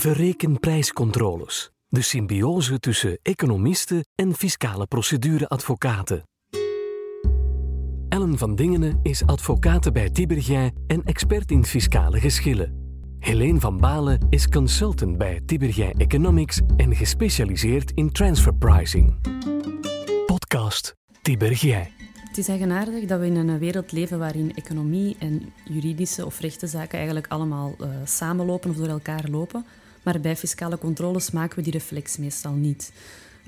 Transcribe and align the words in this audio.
Verrekenprijscontroles. 0.00 1.70
De 1.88 2.02
symbiose 2.02 2.78
tussen 2.78 3.18
economisten 3.22 4.04
en 4.14 4.34
fiscale 4.34 4.86
procedureadvocaten. 4.86 6.22
Ellen 8.08 8.38
van 8.38 8.54
Dingenen 8.54 9.00
is 9.02 9.26
advocaat 9.26 9.92
bij 9.92 10.10
Tibergij 10.10 10.72
en 10.86 11.04
expert 11.04 11.50
in 11.50 11.64
fiscale 11.64 12.20
geschillen. 12.20 12.74
Helene 13.18 13.60
van 13.60 13.76
Balen 13.76 14.26
is 14.30 14.48
consultant 14.48 15.18
bij 15.18 15.40
Tibergij 15.46 15.94
Economics 15.96 16.60
en 16.76 16.96
gespecialiseerd 16.96 17.90
in 17.94 18.12
transfer 18.12 18.54
pricing. 18.54 19.20
Podcast 20.26 20.94
Tibergij. 21.22 21.92
Het 22.28 22.38
is 22.38 22.48
eigenaardig 22.48 23.04
dat 23.04 23.20
we 23.20 23.26
in 23.26 23.36
een 23.36 23.58
wereld 23.58 23.92
leven 23.92 24.18
waarin 24.18 24.54
economie 24.54 25.16
en 25.18 25.52
juridische 25.64 26.26
of 26.26 26.40
rechtenzaken 26.40 26.96
eigenlijk 26.96 27.26
allemaal 27.28 27.74
uh, 27.80 27.88
samenlopen 28.04 28.70
of 28.70 28.76
door 28.76 28.88
elkaar 28.88 29.24
lopen. 29.30 29.64
Maar 30.02 30.20
bij 30.20 30.36
fiscale 30.36 30.78
controles 30.78 31.30
maken 31.30 31.56
we 31.56 31.62
die 31.62 31.72
reflex 31.72 32.16
meestal 32.16 32.52
niet. 32.52 32.92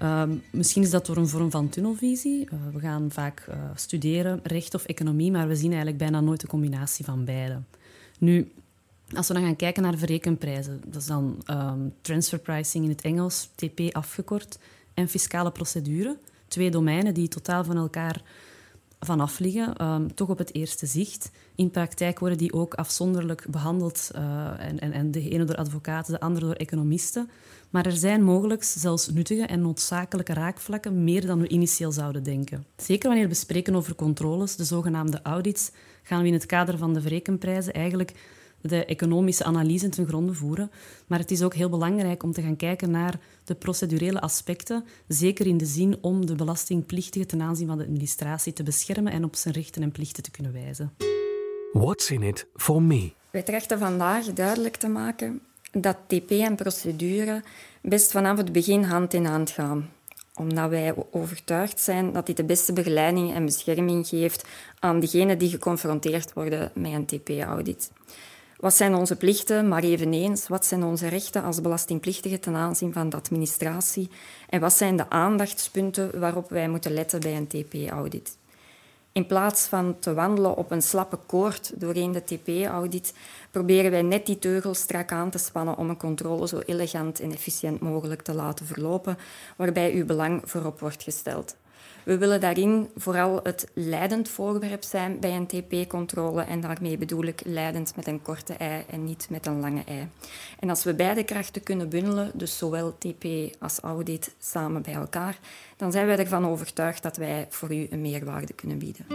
Uh, 0.00 0.22
misschien 0.50 0.82
is 0.82 0.90
dat 0.90 1.06
door 1.06 1.16
een 1.16 1.28
vorm 1.28 1.50
van 1.50 1.68
tunnelvisie. 1.68 2.44
Uh, 2.44 2.58
we 2.72 2.80
gaan 2.80 3.10
vaak 3.10 3.46
uh, 3.48 3.54
studeren 3.74 4.40
recht 4.42 4.74
of 4.74 4.84
economie, 4.84 5.30
maar 5.30 5.48
we 5.48 5.56
zien 5.56 5.68
eigenlijk 5.68 5.98
bijna 5.98 6.20
nooit 6.20 6.40
de 6.40 6.46
combinatie 6.46 7.04
van 7.04 7.24
beide. 7.24 7.60
Nu, 8.18 8.52
als 9.14 9.28
we 9.28 9.34
dan 9.34 9.42
gaan 9.42 9.56
kijken 9.56 9.82
naar 9.82 9.98
verrekenprijzen, 9.98 10.80
dat 10.86 11.00
is 11.00 11.06
dan 11.06 11.42
um, 11.50 11.94
transfer 12.00 12.38
pricing 12.38 12.84
in 12.84 12.90
het 12.90 13.02
Engels, 13.02 13.50
TP 13.54 13.80
afgekort, 13.90 14.58
en 14.94 15.08
fiscale 15.08 15.50
procedure. 15.50 16.18
Twee 16.48 16.70
domeinen 16.70 17.14
die 17.14 17.28
totaal 17.28 17.64
van 17.64 17.76
elkaar 17.76 18.22
vanaf 19.04 19.38
liggen, 19.38 19.84
um, 19.84 20.14
toch 20.14 20.28
op 20.28 20.38
het 20.38 20.54
eerste 20.54 20.86
zicht. 20.86 21.30
In 21.54 21.70
praktijk 21.70 22.18
worden 22.18 22.38
die 22.38 22.52
ook 22.52 22.74
afzonderlijk 22.74 23.46
behandeld, 23.50 24.10
uh, 24.16 24.20
en, 24.58 24.80
en, 24.80 24.92
en 24.92 25.10
de 25.10 25.28
ene 25.28 25.44
door 25.44 25.56
advocaten, 25.56 26.12
de 26.12 26.20
andere 26.20 26.46
door 26.46 26.54
economisten. 26.54 27.30
Maar 27.70 27.86
er 27.86 27.96
zijn 27.96 28.22
mogelijk 28.22 28.62
zelfs 28.64 29.08
nuttige 29.08 29.46
en 29.46 29.60
noodzakelijke 29.60 30.32
raakvlakken, 30.32 31.04
meer 31.04 31.26
dan 31.26 31.40
we 31.40 31.48
initieel 31.48 31.92
zouden 31.92 32.22
denken. 32.22 32.66
Zeker 32.76 33.08
wanneer 33.08 33.28
we 33.28 33.34
spreken 33.34 33.74
over 33.74 33.94
controles, 33.94 34.56
de 34.56 34.64
zogenaamde 34.64 35.20
audits, 35.22 35.70
gaan 36.02 36.20
we 36.20 36.26
in 36.26 36.32
het 36.32 36.46
kader 36.46 36.78
van 36.78 36.94
de 36.94 37.00
verrekenprijzen 37.00 37.72
eigenlijk 37.72 38.12
de 38.62 38.84
economische 38.84 39.44
analyse 39.44 39.88
ten 39.88 40.06
gronde 40.06 40.34
voeren. 40.34 40.70
Maar 41.06 41.18
het 41.18 41.30
is 41.30 41.42
ook 41.42 41.54
heel 41.54 41.68
belangrijk 41.68 42.22
om 42.22 42.32
te 42.32 42.42
gaan 42.42 42.56
kijken 42.56 42.90
naar 42.90 43.20
de 43.44 43.54
procedurele 43.54 44.20
aspecten, 44.20 44.84
zeker 45.08 45.46
in 45.46 45.56
de 45.56 45.64
zin 45.64 45.96
om 46.00 46.26
de 46.26 46.34
belastingplichtige 46.34 47.26
ten 47.26 47.42
aanzien 47.42 47.66
van 47.66 47.78
de 47.78 47.84
administratie 47.84 48.52
te 48.52 48.62
beschermen 48.62 49.12
en 49.12 49.24
op 49.24 49.36
zijn 49.36 49.54
rechten 49.54 49.82
en 49.82 49.92
plichten 49.92 50.22
te 50.22 50.30
kunnen 50.30 50.52
wijzen. 50.52 50.92
What's 51.72 52.10
in 52.10 52.22
it 52.22 52.46
for 52.54 52.82
me? 52.82 53.12
Wij 53.30 53.42
trachten 53.42 53.78
vandaag 53.78 54.32
duidelijk 54.32 54.76
te 54.76 54.88
maken 54.88 55.40
dat 55.70 55.96
TP 56.06 56.30
en 56.30 56.54
procedure 56.54 57.42
best 57.82 58.10
vanaf 58.10 58.36
het 58.36 58.52
begin 58.52 58.82
hand 58.82 59.14
in 59.14 59.24
hand 59.24 59.50
gaan 59.50 59.88
omdat 60.34 60.70
wij 60.70 60.94
overtuigd 61.10 61.80
zijn 61.80 62.12
dat 62.12 62.26
dit 62.26 62.36
de 62.36 62.44
beste 62.44 62.72
begeleiding 62.72 63.34
en 63.34 63.44
bescherming 63.44 64.08
geeft 64.08 64.44
aan 64.78 65.00
diegenen 65.00 65.38
die 65.38 65.50
geconfronteerd 65.50 66.32
worden 66.32 66.70
met 66.74 66.92
een 66.92 67.06
TP-audit. 67.06 67.90
Wat 68.62 68.74
zijn 68.74 68.94
onze 68.94 69.16
plichten, 69.16 69.68
maar 69.68 69.82
eveneens 69.82 70.48
wat 70.48 70.66
zijn 70.66 70.84
onze 70.84 71.08
rechten 71.08 71.42
als 71.42 71.60
belastingplichtige 71.60 72.38
ten 72.38 72.54
aanzien 72.54 72.92
van 72.92 73.08
de 73.08 73.16
administratie 73.16 74.10
en 74.48 74.60
wat 74.60 74.72
zijn 74.72 74.96
de 74.96 75.10
aandachtspunten 75.10 76.20
waarop 76.20 76.50
wij 76.50 76.68
moeten 76.68 76.92
letten 76.92 77.20
bij 77.20 77.36
een 77.36 77.46
TP-audit. 77.46 78.36
In 79.12 79.26
plaats 79.26 79.66
van 79.66 79.98
te 79.98 80.14
wandelen 80.14 80.56
op 80.56 80.70
een 80.70 80.82
slappe 80.82 81.18
koord 81.26 81.80
doorheen 81.80 82.12
de 82.12 82.24
TP-audit, 82.24 83.14
proberen 83.50 83.90
wij 83.90 84.02
net 84.02 84.26
die 84.26 84.38
teugels 84.38 84.78
strak 84.78 85.12
aan 85.12 85.30
te 85.30 85.38
spannen 85.38 85.76
om 85.76 85.88
een 85.88 85.96
controle 85.96 86.48
zo 86.48 86.58
elegant 86.58 87.20
en 87.20 87.32
efficiënt 87.32 87.80
mogelijk 87.80 88.22
te 88.22 88.34
laten 88.34 88.66
verlopen, 88.66 89.18
waarbij 89.56 89.92
uw 89.92 90.04
belang 90.04 90.42
voorop 90.44 90.80
wordt 90.80 91.02
gesteld. 91.02 91.56
We 92.04 92.18
willen 92.18 92.40
daarin 92.40 92.90
vooral 92.96 93.40
het 93.42 93.68
leidend 93.74 94.28
voorwerp 94.28 94.82
zijn 94.82 95.20
bij 95.20 95.36
een 95.36 95.46
TP-controle 95.46 96.42
en 96.42 96.60
daarmee 96.60 96.98
bedoel 96.98 97.24
ik 97.24 97.40
leidend 97.44 97.96
met 97.96 98.06
een 98.06 98.22
korte 98.22 98.52
ei 98.52 98.84
en 98.90 99.04
niet 99.04 99.26
met 99.30 99.46
een 99.46 99.60
lange 99.60 99.82
ei. 99.86 100.08
En 100.58 100.70
als 100.70 100.84
we 100.84 100.94
beide 100.94 101.24
krachten 101.24 101.62
kunnen 101.62 101.88
bundelen, 101.88 102.30
dus 102.34 102.58
zowel 102.58 102.98
TP 102.98 103.24
als 103.58 103.78
audit 103.78 104.34
samen 104.38 104.82
bij 104.82 104.94
elkaar, 104.94 105.38
dan 105.76 105.92
zijn 105.92 106.06
wij 106.06 106.18
ervan 106.18 106.46
overtuigd 106.46 107.02
dat 107.02 107.16
wij 107.16 107.46
voor 107.50 107.74
u 107.74 107.86
een 107.90 108.00
meerwaarde 108.00 108.52
kunnen 108.52 108.78
bieden. 108.78 109.06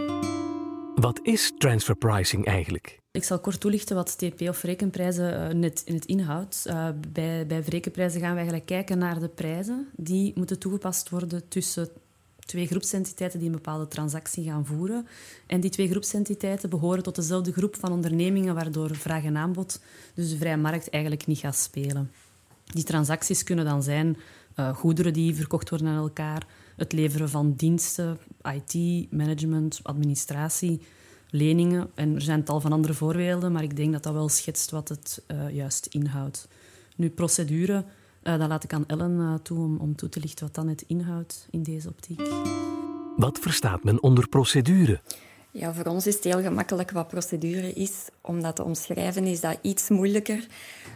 Wat 0.94 1.20
is 1.22 1.52
transfer 1.58 1.96
pricing 1.96 2.46
eigenlijk? 2.46 2.98
Ik 3.10 3.24
zal 3.24 3.38
kort 3.38 3.60
toelichten 3.60 3.96
wat 3.96 4.18
TP 4.18 4.40
of 4.40 4.62
rekenprijzen 4.62 5.40
uh, 5.40 5.60
net 5.60 5.82
in 5.84 5.94
het 5.94 6.04
inhoudt. 6.04 6.64
Uh, 6.66 6.88
bij, 7.12 7.46
bij 7.46 7.62
rekenprijzen 7.66 8.20
gaan 8.20 8.30
we 8.30 8.36
eigenlijk 8.36 8.66
kijken 8.66 8.98
naar 8.98 9.18
de 9.20 9.28
prijzen 9.28 9.88
die 9.96 10.32
moeten 10.34 10.58
toegepast 10.58 11.08
worden 11.08 11.48
tussen 11.48 11.88
twee 12.48 12.66
groepsentiteiten 12.66 13.38
die 13.38 13.48
een 13.48 13.54
bepaalde 13.54 13.88
transactie 13.88 14.44
gaan 14.44 14.66
voeren. 14.66 15.06
En 15.46 15.60
die 15.60 15.70
twee 15.70 15.88
groepsentiteiten 15.88 16.70
behoren 16.70 17.02
tot 17.02 17.14
dezelfde 17.14 17.52
groep 17.52 17.76
van 17.76 17.92
ondernemingen, 17.92 18.54
waardoor 18.54 18.96
vraag 18.96 19.24
en 19.24 19.36
aanbod, 19.36 19.80
dus 20.14 20.30
de 20.30 20.36
vrije 20.36 20.56
markt, 20.56 20.90
eigenlijk 20.90 21.26
niet 21.26 21.38
gaat 21.38 21.56
spelen. 21.56 22.10
Die 22.64 22.84
transacties 22.84 23.42
kunnen 23.42 23.64
dan 23.64 23.82
zijn 23.82 24.16
uh, 24.56 24.76
goederen 24.76 25.12
die 25.12 25.34
verkocht 25.34 25.70
worden 25.70 25.88
aan 25.88 26.02
elkaar, 26.02 26.46
het 26.76 26.92
leveren 26.92 27.28
van 27.28 27.54
diensten, 27.56 28.18
IT, 28.42 29.06
management, 29.12 29.80
administratie, 29.82 30.80
leningen. 31.30 31.90
En 31.94 32.14
er 32.14 32.22
zijn 32.22 32.44
tal 32.44 32.60
van 32.60 32.72
andere 32.72 32.94
voorbeelden, 32.94 33.52
maar 33.52 33.62
ik 33.62 33.76
denk 33.76 33.92
dat 33.92 34.02
dat 34.02 34.12
wel 34.12 34.28
schetst 34.28 34.70
wat 34.70 34.88
het 34.88 35.22
uh, 35.26 35.50
juist 35.50 35.86
inhoudt. 35.86 36.48
Nu, 36.96 37.10
procedure 37.10 37.84
uh, 38.22 38.38
dat 38.38 38.48
laat 38.48 38.64
ik 38.64 38.72
aan 38.72 38.86
Ellen 38.86 39.18
uh, 39.18 39.34
toe 39.34 39.58
om, 39.58 39.76
om 39.76 39.96
toe 39.96 40.08
te 40.08 40.20
lichten 40.20 40.46
wat 40.46 40.54
dan 40.54 40.68
het 40.68 40.84
inhoudt 40.86 41.46
in 41.50 41.62
deze 41.62 41.88
optiek. 41.88 42.20
Wat 43.16 43.38
verstaat 43.38 43.84
men 43.84 44.02
onder 44.02 44.28
procedure? 44.28 45.00
Ja, 45.50 45.74
voor 45.74 45.84
ons 45.84 46.06
is 46.06 46.14
het 46.14 46.24
heel 46.24 46.42
gemakkelijk 46.42 46.90
wat 46.90 47.08
procedure 47.08 47.72
is. 47.72 48.08
Om 48.28 48.42
dat 48.42 48.56
te 48.56 48.64
omschrijven 48.64 49.24
is 49.24 49.40
dat 49.40 49.58
iets 49.62 49.88
moeilijker. 49.88 50.46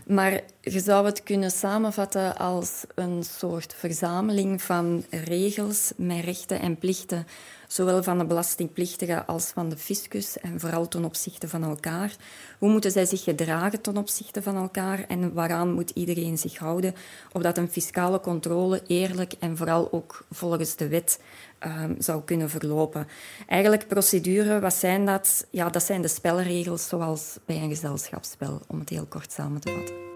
Maar 0.06 0.40
je 0.60 0.80
zou 0.80 1.06
het 1.06 1.22
kunnen 1.22 1.50
samenvatten 1.50 2.36
als 2.36 2.84
een 2.94 3.22
soort 3.22 3.74
verzameling 3.74 4.62
van 4.62 5.04
regels 5.10 5.92
met 5.96 6.24
rechten 6.24 6.60
en 6.60 6.78
plichten 6.78 7.26
zowel 7.72 8.02
van 8.02 8.18
de 8.18 8.24
belastingplichtigen 8.24 9.26
als 9.26 9.46
van 9.46 9.68
de 9.68 9.76
fiscus 9.76 10.38
en 10.38 10.60
vooral 10.60 10.88
ten 10.88 11.04
opzichte 11.04 11.48
van 11.48 11.62
elkaar. 11.64 12.16
Hoe 12.58 12.70
moeten 12.70 12.90
zij 12.90 13.04
zich 13.04 13.22
gedragen 13.22 13.80
ten 13.80 13.96
opzichte 13.96 14.42
van 14.42 14.56
elkaar 14.56 15.04
en 15.08 15.32
waaraan 15.32 15.72
moet 15.72 15.90
iedereen 15.90 16.38
zich 16.38 16.58
houden, 16.58 16.94
opdat 17.32 17.58
een 17.58 17.70
fiscale 17.70 18.20
controle 18.20 18.82
eerlijk 18.86 19.32
en 19.38 19.56
vooral 19.56 19.92
ook 19.92 20.24
volgens 20.30 20.76
de 20.76 20.88
wet 20.88 21.20
uh, 21.66 21.84
zou 21.98 22.22
kunnen 22.22 22.50
verlopen. 22.50 23.08
Eigenlijk 23.46 23.88
procedure, 23.88 24.60
wat 24.60 24.74
zijn 24.74 25.06
dat? 25.06 25.46
Ja, 25.50 25.68
dat 25.68 25.82
zijn 25.82 26.02
de 26.02 26.08
spelregels 26.08 26.88
zoals 26.88 27.21
bij 27.46 27.62
een 27.62 27.68
gezelschapsspel, 27.68 28.60
om 28.68 28.78
het 28.78 28.88
heel 28.88 29.06
kort 29.06 29.32
samen 29.32 29.60
te 29.60 29.72
vatten. 29.72 30.10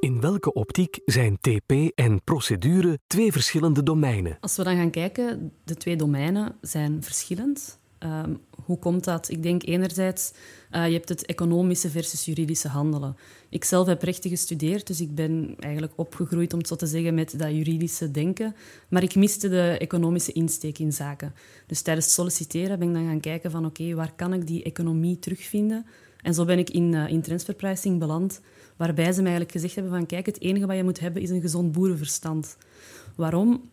In 0.00 0.20
welke 0.20 0.52
optiek 0.52 0.98
zijn 1.04 1.38
TP 1.40 1.72
en 1.94 2.24
procedure 2.24 2.98
twee 3.06 3.32
verschillende 3.32 3.82
domeinen? 3.82 4.36
Als 4.40 4.56
we 4.56 4.64
dan 4.64 4.76
gaan 4.76 4.90
kijken, 4.90 5.52
de 5.64 5.76
twee 5.76 5.96
domeinen 5.96 6.56
zijn 6.60 7.02
verschillend. 7.02 7.78
Um, 7.98 8.40
hoe 8.64 8.78
komt 8.78 9.04
dat? 9.04 9.30
Ik 9.30 9.42
denk 9.42 9.62
enerzijds, 9.62 10.32
uh, 10.72 10.86
je 10.86 10.92
hebt 10.92 11.08
het 11.08 11.26
economische 11.26 11.90
versus 11.90 12.24
juridische 12.24 12.68
handelen. 12.68 13.16
Ik 13.48 13.64
zelf 13.64 13.86
heb 13.86 14.02
rechten 14.02 14.30
gestudeerd, 14.30 14.86
dus 14.86 15.00
ik 15.00 15.14
ben 15.14 15.54
eigenlijk 15.58 15.92
opgegroeid, 15.96 16.52
om 16.52 16.58
het 16.58 16.68
zo 16.68 16.76
te 16.76 16.86
zeggen, 16.86 17.14
met 17.14 17.38
dat 17.38 17.50
juridische 17.50 18.10
denken. 18.10 18.54
Maar 18.88 19.02
ik 19.02 19.14
miste 19.14 19.48
de 19.48 19.76
economische 19.78 20.32
insteek 20.32 20.78
in 20.78 20.92
zaken. 20.92 21.34
Dus 21.66 21.82
tijdens 21.82 22.06
het 22.06 22.14
solliciteren 22.14 22.78
ben 22.78 22.88
ik 22.88 22.94
dan 22.94 23.06
gaan 23.06 23.20
kijken 23.20 23.50
van 23.50 23.66
oké, 23.66 23.94
waar 23.94 24.12
kan 24.16 24.32
ik 24.32 24.46
die 24.46 24.62
economie 24.62 25.18
terugvinden? 25.18 25.86
En 26.22 26.34
zo 26.34 26.44
ben 26.44 26.58
ik 26.58 26.70
in, 26.70 26.92
uh, 26.92 27.08
in 27.08 27.22
transferpricing 27.22 27.98
beland, 27.98 28.40
waarbij 28.76 29.12
ze 29.12 29.22
mij 29.22 29.32
eigenlijk 29.32 29.52
gezegd 29.52 29.74
hebben 29.74 29.92
van 29.92 30.06
kijk, 30.06 30.26
het 30.26 30.40
enige 30.40 30.66
wat 30.66 30.76
je 30.76 30.84
moet 30.84 31.00
hebben 31.00 31.22
is 31.22 31.30
een 31.30 31.40
gezond 31.40 31.72
boerenverstand. 31.72 32.56
Waarom? 33.14 33.70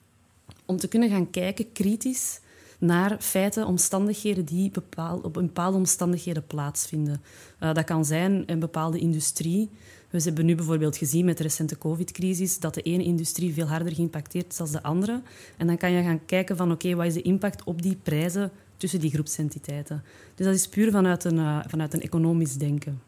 Om 0.66 0.78
te 0.78 0.88
kunnen 0.88 1.10
gaan 1.10 1.30
kijken 1.30 1.72
kritisch 1.72 2.40
naar 2.82 3.16
feiten, 3.20 3.66
omstandigheden 3.66 4.46
die 4.46 4.72
bepaal, 4.72 5.20
op 5.20 5.34
bepaalde 5.34 5.78
omstandigheden 5.78 6.48
plaatsvinden. 6.48 7.22
Uh, 7.60 7.74
dat 7.74 7.84
kan 7.84 8.06
zijn 8.06 8.44
een 8.46 8.60
bepaalde 8.60 9.00
industrie. 9.00 9.70
We 10.10 10.22
hebben 10.24 10.46
nu 10.46 10.56
bijvoorbeeld 10.56 10.98
gezien 10.98 11.26
met 11.26 11.38
de 11.38 11.44
recente 11.44 11.78
covid-crisis 11.78 12.60
dat 12.60 12.74
de 12.74 12.82
ene 12.82 13.04
industrie 13.04 13.54
veel 13.54 13.68
harder 13.68 13.94
geïmpacteerd 13.94 14.52
is 14.52 14.58
dan 14.58 14.72
de 14.72 14.84
andere. 14.84 15.22
En 15.58 15.68
dan 15.68 15.78
kan 15.78 15.92
je 15.92 16.04
gaan 16.04 16.26
kijken 16.26 16.58
van 16.58 16.72
oké, 16.72 16.96
wat 16.96 17.06
is 17.06 17.14
de 17.14 17.22
impact 17.22 17.64
op 17.64 17.82
die 17.82 17.98
prijzen 18.04 18.52
tussen 18.78 19.00
die 19.00 19.12
groepsentiteiten. 19.12 20.04
Dus 20.36 20.46
dat 20.46 20.56
is 20.56 20.68
puur 20.68 20.92
vanuit 20.92 21.24
een, 21.24 21.38
uh, 21.38 21.60
vanuit 21.68 21.94
een 21.94 22.02
economisch 22.02 22.56
denken. 22.56 23.02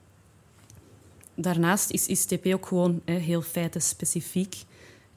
Daarnaast 1.35 1.91
is, 1.91 2.07
is 2.07 2.25
TP 2.25 2.45
ook 2.45 2.65
gewoon 2.65 3.01
heel 3.05 3.41
feitenspecifiek. 3.41 4.55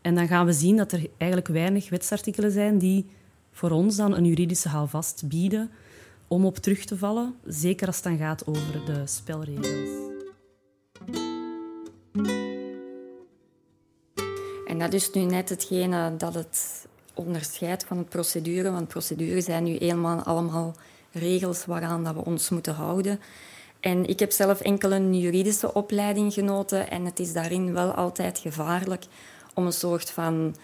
En 0.01 0.15
dan 0.15 0.29
gaan 0.29 0.47
we 0.47 0.53
zien 0.53 0.77
dat 0.77 0.93
er 0.93 1.07
eigenlijk 1.17 1.51
weinig 1.51 1.89
wetsartikelen 1.89 2.51
zijn 2.51 2.79
die 2.79 3.07
voor 3.57 3.71
ons 3.71 3.97
dan 3.97 4.15
een 4.15 4.25
juridische 4.25 4.69
houvast 4.69 5.23
bieden 5.29 5.71
om 6.29 6.47
op 6.47 6.57
terug 6.57 6.85
te 6.85 6.97
vallen, 6.97 7.35
zeker 7.45 7.87
als 7.87 7.97
het 7.97 8.05
dan 8.05 8.19
gaat 8.19 8.47
over 8.47 8.85
de 8.85 9.03
spelregels. 9.05 9.89
En 14.67 14.79
dat 14.79 14.93
is 14.93 15.11
nu 15.13 15.21
net 15.21 15.49
hetgene 15.49 16.17
dat 16.17 16.35
het 16.35 16.87
onderscheidt 17.15 17.85
van 17.85 17.99
het 17.99 18.09
procedure. 18.09 18.71
Want 18.71 18.89
procedures 18.89 19.45
zijn 19.45 19.65
nu 19.65 19.77
eenmaal 19.77 20.23
allemaal 20.23 20.75
regels 21.13 21.65
waaraan 21.65 22.05
dat 22.05 22.15
we 22.15 22.25
ons 22.25 22.49
moeten 22.49 22.75
houden. 22.75 23.21
En 23.81 24.07
ik 24.07 24.19
heb 24.19 24.33
zelf 24.33 24.61
enkel 24.61 24.93
een 24.93 25.19
juridische 25.19 25.75
opleiding 25.75 26.33
genoten 26.33 26.91
en 26.91 27.05
het 27.05 27.19
is 27.19 27.33
daarin 27.33 27.73
wel 27.73 27.91
altijd 27.91 28.39
gevaarlijk 28.39 29.05
om 29.55 29.67
een 29.67 29.73
soort 29.73 30.11
van 30.11 30.57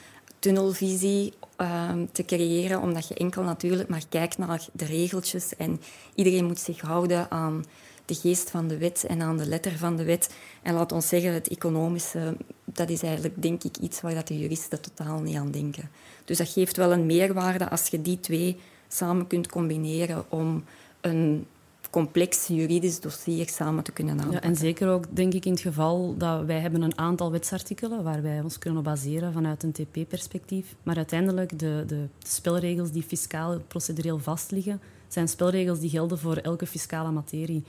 tunnelvisie 0.43 1.33
ehm, 1.57 2.07
te 2.13 2.25
creëren, 2.25 2.81
omdat 2.81 3.09
je 3.09 3.15
enkel 3.15 3.43
natuurlijk 3.43 3.89
maar 3.89 4.03
kijkt 4.09 4.39
naar 4.39 4.67
de 4.73 4.85
regeltjes 4.85 5.57
en 5.57 5.81
iedereen 6.15 6.45
moet 6.45 6.59
zich 6.59 6.81
houden 6.81 7.31
aan 7.31 7.65
de 8.05 8.15
geest 8.15 8.51
van 8.51 8.69
de 8.69 8.79
wet 8.79 9.05
en 9.05 9.23
aan 9.23 9.37
de 9.37 9.47
letter 9.47 9.79
van 9.79 9.97
de 9.97 10.05
wet. 10.05 10.35
En 10.63 10.75
laat 10.75 10.93
ons 10.93 11.09
zeggen, 11.09 11.33
het 11.33 11.49
economische, 11.49 12.37
dat 12.65 12.91
is 12.91 13.03
eigenlijk 13.03 13.43
denk 13.43 13.65
ik 13.65 13.77
iets 13.77 14.01
waar 14.01 14.15
dat 14.15 14.29
de 14.29 14.39
juristen 14.39 14.81
totaal 14.81 15.21
niet 15.21 15.37
aan 15.37 15.51
denken. 15.51 15.91
Dus 16.25 16.39
dat 16.39 16.49
geeft 16.49 16.77
wel 16.77 16.93
een 16.93 17.07
meerwaarde 17.07 17.69
als 17.69 17.89
je 17.89 18.03
die 18.03 18.21
twee 18.21 18.57
samen 18.89 19.27
kunt 19.27 19.49
combineren 19.49 20.25
om 20.29 20.65
een 21.01 21.47
complex 21.93 22.47
juridisch 22.47 23.01
dossier 23.01 23.49
samen 23.49 23.85
te 23.85 23.93
kunnen 23.93 24.15
aanpakken. 24.15 24.41
Ja, 24.41 24.49
en 24.49 24.57
zeker 24.57 24.89
ook, 24.89 25.05
denk 25.11 25.33
ik, 25.35 25.45
in 25.45 25.53
het 25.53 25.61
geval 25.61 26.15
dat 26.17 26.45
wij 26.45 26.59
hebben 26.61 26.83
een 26.83 26.99
aantal 26.99 27.31
wetsartikelen 27.31 28.03
waar 28.03 28.23
wij 28.23 28.41
ons 28.41 28.59
kunnen 28.59 28.83
baseren 28.83 29.33
vanuit 29.33 29.63
een 29.63 29.73
TP-perspectief. 29.73 30.75
Maar 30.83 30.97
uiteindelijk, 30.97 31.59
de, 31.59 31.85
de 31.87 32.07
spelregels 32.19 32.91
die 32.91 33.03
fiscaal 33.03 33.61
procedureel 33.69 34.19
vastliggen, 34.19 34.81
zijn 35.09 35.29
spelregels 35.29 35.81
die 35.81 35.91
gelden 35.91 36.19
voor 36.19 36.37
elke 36.37 36.67
fiscale 36.67 37.11
materie. 37.11 37.65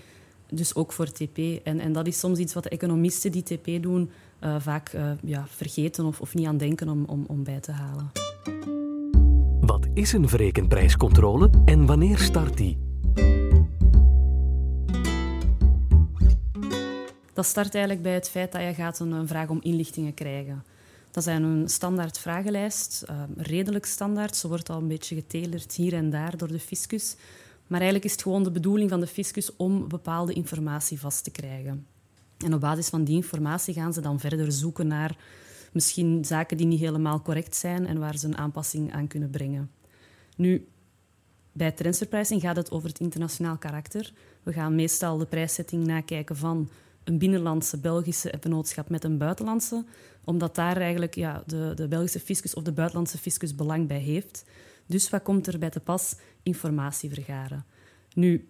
Dus 0.49 0.75
ook 0.75 0.91
voor 0.91 1.11
TP. 1.11 1.37
En, 1.63 1.79
en 1.79 1.93
dat 1.93 2.07
is 2.07 2.19
soms 2.19 2.39
iets 2.39 2.53
wat 2.53 2.63
de 2.63 2.69
economisten 2.69 3.31
die 3.31 3.43
TP 3.43 3.81
doen 3.81 4.09
uh, 4.43 4.55
vaak 4.59 4.93
uh, 4.93 5.11
ja, 5.21 5.45
vergeten 5.47 6.05
of, 6.05 6.21
of 6.21 6.33
niet 6.33 6.47
aan 6.47 6.57
denken 6.57 6.89
om, 6.89 7.03
om, 7.05 7.23
om 7.27 7.43
bij 7.43 7.59
te 7.59 7.71
halen. 7.71 8.11
Wat 9.61 9.87
is 9.93 10.13
een 10.13 10.29
verrekenprijscontrole 10.29 11.49
en 11.65 11.85
wanneer 11.85 12.17
start 12.17 12.57
die? 12.57 12.82
Dat 17.43 17.51
start 17.51 17.75
eigenlijk 17.75 18.03
bij 18.03 18.13
het 18.13 18.29
feit 18.29 18.51
dat 18.51 18.61
je 18.61 18.73
gaat 18.73 18.99
een, 18.99 19.11
een 19.11 19.27
vraag 19.27 19.49
om 19.49 19.59
inlichtingen 19.61 20.13
krijgen. 20.13 20.63
Dat 21.11 21.23
zijn 21.23 21.43
een 21.43 21.69
standaard 21.69 22.19
vragenlijst, 22.19 23.05
uh, 23.09 23.23
redelijk 23.37 23.85
standaard. 23.85 24.35
Ze 24.35 24.47
wordt 24.47 24.69
al 24.69 24.77
een 24.77 24.87
beetje 24.87 25.15
getelerd 25.15 25.73
hier 25.73 25.93
en 25.93 26.09
daar 26.09 26.37
door 26.37 26.47
de 26.47 26.59
fiscus. 26.59 27.15
Maar 27.67 27.79
eigenlijk 27.79 28.05
is 28.05 28.11
het 28.11 28.21
gewoon 28.21 28.43
de 28.43 28.51
bedoeling 28.51 28.89
van 28.89 28.99
de 28.99 29.07
fiscus 29.07 29.55
om 29.55 29.87
bepaalde 29.87 30.33
informatie 30.33 30.99
vast 30.99 31.23
te 31.23 31.31
krijgen. 31.31 31.85
En 32.37 32.53
op 32.53 32.59
basis 32.59 32.89
van 32.89 33.03
die 33.03 33.15
informatie 33.15 33.73
gaan 33.73 33.93
ze 33.93 34.01
dan 34.01 34.19
verder 34.19 34.51
zoeken 34.51 34.87
naar 34.87 35.17
misschien 35.71 36.25
zaken 36.25 36.57
die 36.57 36.67
niet 36.67 36.79
helemaal 36.79 37.21
correct 37.21 37.55
zijn 37.55 37.85
en 37.87 37.99
waar 37.99 38.17
ze 38.17 38.27
een 38.27 38.37
aanpassing 38.37 38.93
aan 38.93 39.07
kunnen 39.07 39.29
brengen. 39.29 39.71
Nu, 40.35 40.67
bij 41.51 41.71
transferpricing 41.71 42.41
gaat 42.41 42.55
het 42.55 42.71
over 42.71 42.89
het 42.89 42.99
internationaal 42.99 43.57
karakter. 43.57 44.13
We 44.43 44.53
gaan 44.53 44.75
meestal 44.75 45.17
de 45.17 45.25
prijszetting 45.25 45.85
nakijken 45.85 46.35
van 46.35 46.69
een 47.03 47.17
binnenlandse 47.17 47.79
Belgische 47.79 48.33
vennootschap 48.39 48.89
met 48.89 49.03
een 49.03 49.17
buitenlandse, 49.17 49.85
omdat 50.23 50.55
daar 50.55 50.77
eigenlijk 50.77 51.15
ja, 51.15 51.43
de, 51.45 51.71
de 51.75 51.87
Belgische 51.87 52.19
fiscus 52.19 52.53
of 52.53 52.63
de 52.63 52.71
buitenlandse 52.71 53.17
fiscus 53.17 53.55
belang 53.55 53.87
bij 53.87 53.99
heeft. 53.99 54.45
Dus 54.85 55.09
wat 55.09 55.23
komt 55.23 55.47
er 55.47 55.59
bij 55.59 55.69
te 55.69 55.79
pas? 55.79 56.15
Informatie 56.43 57.09
vergaren. 57.09 57.65
Nu, 58.13 58.47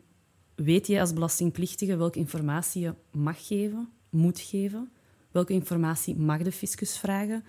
weet 0.56 0.88
je 0.88 1.00
als 1.00 1.14
belastingplichtige 1.14 1.96
welke 1.96 2.20
informatie 2.20 2.82
je 2.82 2.94
mag 3.12 3.48
geven, 3.48 3.90
moet 4.10 4.40
geven? 4.40 4.92
Welke 5.32 5.54
informatie 5.54 6.16
mag 6.16 6.42
de 6.42 6.52
fiscus 6.52 6.98
vragen? 6.98 7.44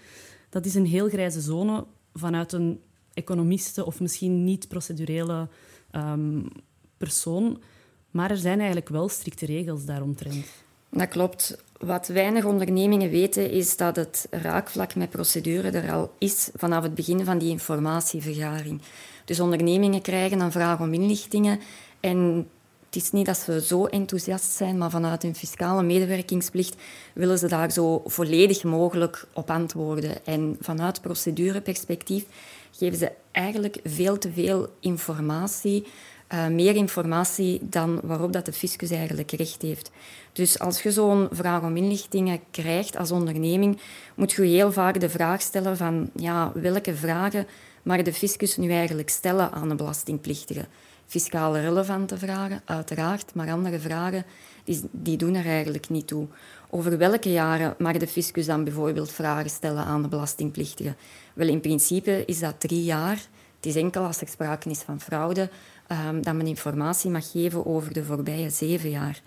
Dat 0.48 0.66
is 0.66 0.74
een 0.74 0.86
heel 0.86 1.08
grijze 1.08 1.40
zone 1.40 1.86
vanuit 2.12 2.52
een 2.52 2.80
economiste 3.12 3.86
of 3.86 4.00
misschien 4.00 4.44
niet 4.44 4.68
procedurele 4.68 5.48
um, 5.92 6.48
persoon. 6.96 7.62
Maar 8.10 8.30
er 8.30 8.36
zijn 8.36 8.56
eigenlijk 8.56 8.88
wel 8.88 9.08
strikte 9.08 9.46
regels 9.46 9.84
daaromtrent. 9.84 10.63
Dat 10.94 11.08
klopt. 11.08 11.56
Wat 11.78 12.06
weinig 12.06 12.44
ondernemingen 12.44 13.10
weten 13.10 13.50
is 13.50 13.76
dat 13.76 13.96
het 13.96 14.26
raakvlak 14.30 14.94
met 14.94 15.10
procedure 15.10 15.70
er 15.70 15.92
al 15.92 16.12
is 16.18 16.50
vanaf 16.54 16.82
het 16.82 16.94
begin 16.94 17.24
van 17.24 17.38
die 17.38 17.50
informatievergaring. 17.50 18.82
Dus 19.24 19.40
ondernemingen 19.40 20.02
krijgen 20.02 20.40
een 20.40 20.52
vraag 20.52 20.80
om 20.80 20.94
inlichtingen 20.94 21.60
en 22.00 22.48
het 22.86 23.02
is 23.02 23.10
niet 23.10 23.26
dat 23.26 23.36
ze 23.36 23.60
zo 23.60 23.84
enthousiast 23.84 24.50
zijn, 24.50 24.78
maar 24.78 24.90
vanuit 24.90 25.22
hun 25.22 25.34
fiscale 25.34 25.82
medewerkingsplicht 25.82 26.76
willen 27.14 27.38
ze 27.38 27.48
daar 27.48 27.70
zo 27.70 28.02
volledig 28.04 28.64
mogelijk 28.64 29.26
op 29.32 29.50
antwoorden. 29.50 30.26
En 30.26 30.56
vanuit 30.60 31.00
procedureperspectief 31.00 32.24
geven 32.70 32.98
ze 32.98 33.12
eigenlijk 33.32 33.80
veel 33.84 34.18
te 34.18 34.32
veel 34.32 34.68
informatie 34.80 35.86
uh, 36.32 36.46
meer 36.46 36.74
informatie 36.74 37.58
dan 37.62 38.00
waarop 38.02 38.32
dat 38.32 38.46
de 38.46 38.52
fiscus 38.52 38.90
eigenlijk 38.90 39.30
recht 39.30 39.62
heeft. 39.62 39.90
Dus 40.32 40.58
als 40.58 40.82
je 40.82 40.92
zo'n 40.92 41.28
vraag 41.30 41.62
om 41.62 41.76
inlichtingen 41.76 42.40
krijgt 42.50 42.96
als 42.96 43.10
onderneming, 43.10 43.80
moet 44.14 44.32
je 44.32 44.42
heel 44.42 44.72
vaak 44.72 45.00
de 45.00 45.08
vraag 45.08 45.40
stellen 45.40 45.76
van 45.76 46.10
ja, 46.16 46.52
welke 46.54 46.94
vragen 46.94 47.46
mag 47.82 48.02
de 48.02 48.12
fiscus 48.12 48.56
nu 48.56 48.70
eigenlijk 48.70 49.08
stellen 49.08 49.52
aan 49.52 49.68
de 49.68 49.74
belastingplichtige? 49.74 50.66
Fiscaal 51.06 51.56
relevante 51.56 52.18
vragen, 52.18 52.62
uiteraard, 52.64 53.34
maar 53.34 53.50
andere 53.50 53.78
vragen 53.78 54.24
die, 54.64 54.80
die 54.90 55.16
doen 55.16 55.34
er 55.34 55.46
eigenlijk 55.46 55.88
niet 55.88 56.06
toe. 56.06 56.26
Over 56.70 56.98
welke 56.98 57.32
jaren 57.32 57.74
mag 57.78 57.96
de 57.96 58.06
fiscus 58.06 58.46
dan 58.46 58.64
bijvoorbeeld 58.64 59.10
vragen 59.10 59.50
stellen 59.50 59.84
aan 59.84 60.02
de 60.02 60.08
belastingplichtige? 60.08 60.94
Wel, 61.34 61.48
in 61.48 61.60
principe 61.60 62.22
is 62.26 62.38
dat 62.38 62.60
drie 62.60 62.84
jaar. 62.84 63.26
Het 63.56 63.66
is 63.66 63.76
enkel 63.76 64.04
als 64.04 64.20
er 64.20 64.28
sprake 64.28 64.70
is 64.70 64.78
van 64.78 65.00
fraude 65.00 65.50
um, 65.88 66.22
dat 66.22 66.34
men 66.34 66.46
informatie 66.46 67.10
mag 67.10 67.30
geven 67.30 67.66
over 67.66 67.92
de 67.92 68.04
voorbije 68.04 68.50
zeven 68.50 68.90
jaar. 68.90 69.22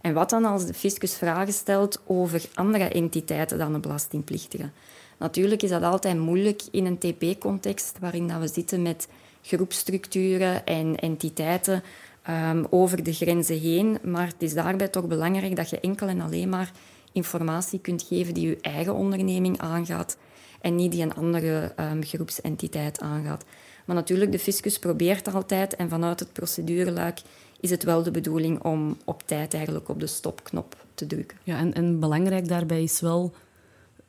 En 0.00 0.14
wat 0.14 0.30
dan 0.30 0.44
als 0.44 0.66
de 0.66 0.74
fiscus 0.74 1.14
vragen 1.14 1.52
stelt 1.52 2.00
over 2.06 2.44
andere 2.54 2.88
entiteiten 2.88 3.58
dan 3.58 3.72
de 3.72 3.78
belastingplichtige? 3.78 4.70
Natuurlijk 5.18 5.62
is 5.62 5.70
dat 5.70 5.82
altijd 5.82 6.18
moeilijk 6.18 6.62
in 6.70 6.86
een 6.86 6.98
TP-context 6.98 7.96
waarin 8.00 8.28
dat 8.28 8.40
we 8.40 8.48
zitten 8.48 8.82
met 8.82 9.08
groepstructuren 9.42 10.66
en 10.66 10.96
entiteiten 10.96 11.82
um, 12.30 12.66
over 12.70 13.02
de 13.02 13.12
grenzen 13.12 13.58
heen. 13.58 13.98
Maar 14.02 14.26
het 14.26 14.42
is 14.42 14.54
daarbij 14.54 14.88
toch 14.88 15.06
belangrijk 15.06 15.56
dat 15.56 15.70
je 15.70 15.80
enkel 15.80 16.08
en 16.08 16.20
alleen 16.20 16.48
maar 16.48 16.72
informatie 17.12 17.78
kunt 17.78 18.02
geven 18.02 18.34
die 18.34 18.48
je 18.48 18.58
eigen 18.60 18.94
onderneming 18.94 19.58
aangaat 19.58 20.16
en 20.60 20.74
niet 20.74 20.92
die 20.92 21.02
een 21.02 21.14
andere 21.14 21.72
um, 21.80 22.04
groepsentiteit 22.04 23.00
aangaat. 23.00 23.44
Maar 23.84 23.96
natuurlijk, 23.96 24.32
de 24.32 24.38
fiscus 24.38 24.78
probeert 24.78 25.34
altijd 25.34 25.76
en 25.76 25.88
vanuit 25.88 26.20
het 26.20 26.32
procedureluik 26.32 27.20
is 27.60 27.70
het 27.70 27.82
wel 27.82 28.02
de 28.02 28.10
bedoeling 28.10 28.62
om 28.62 28.96
op 29.04 29.22
tijd 29.26 29.54
eigenlijk 29.54 29.88
op 29.88 30.00
de 30.00 30.06
stopknop 30.06 30.76
te 30.94 31.06
drukken. 31.06 31.38
Ja, 31.42 31.72
en, 31.72 32.00
belangrijk 32.00 32.48
daarbij 32.48 32.82
is 32.82 33.00
wel... 33.00 33.34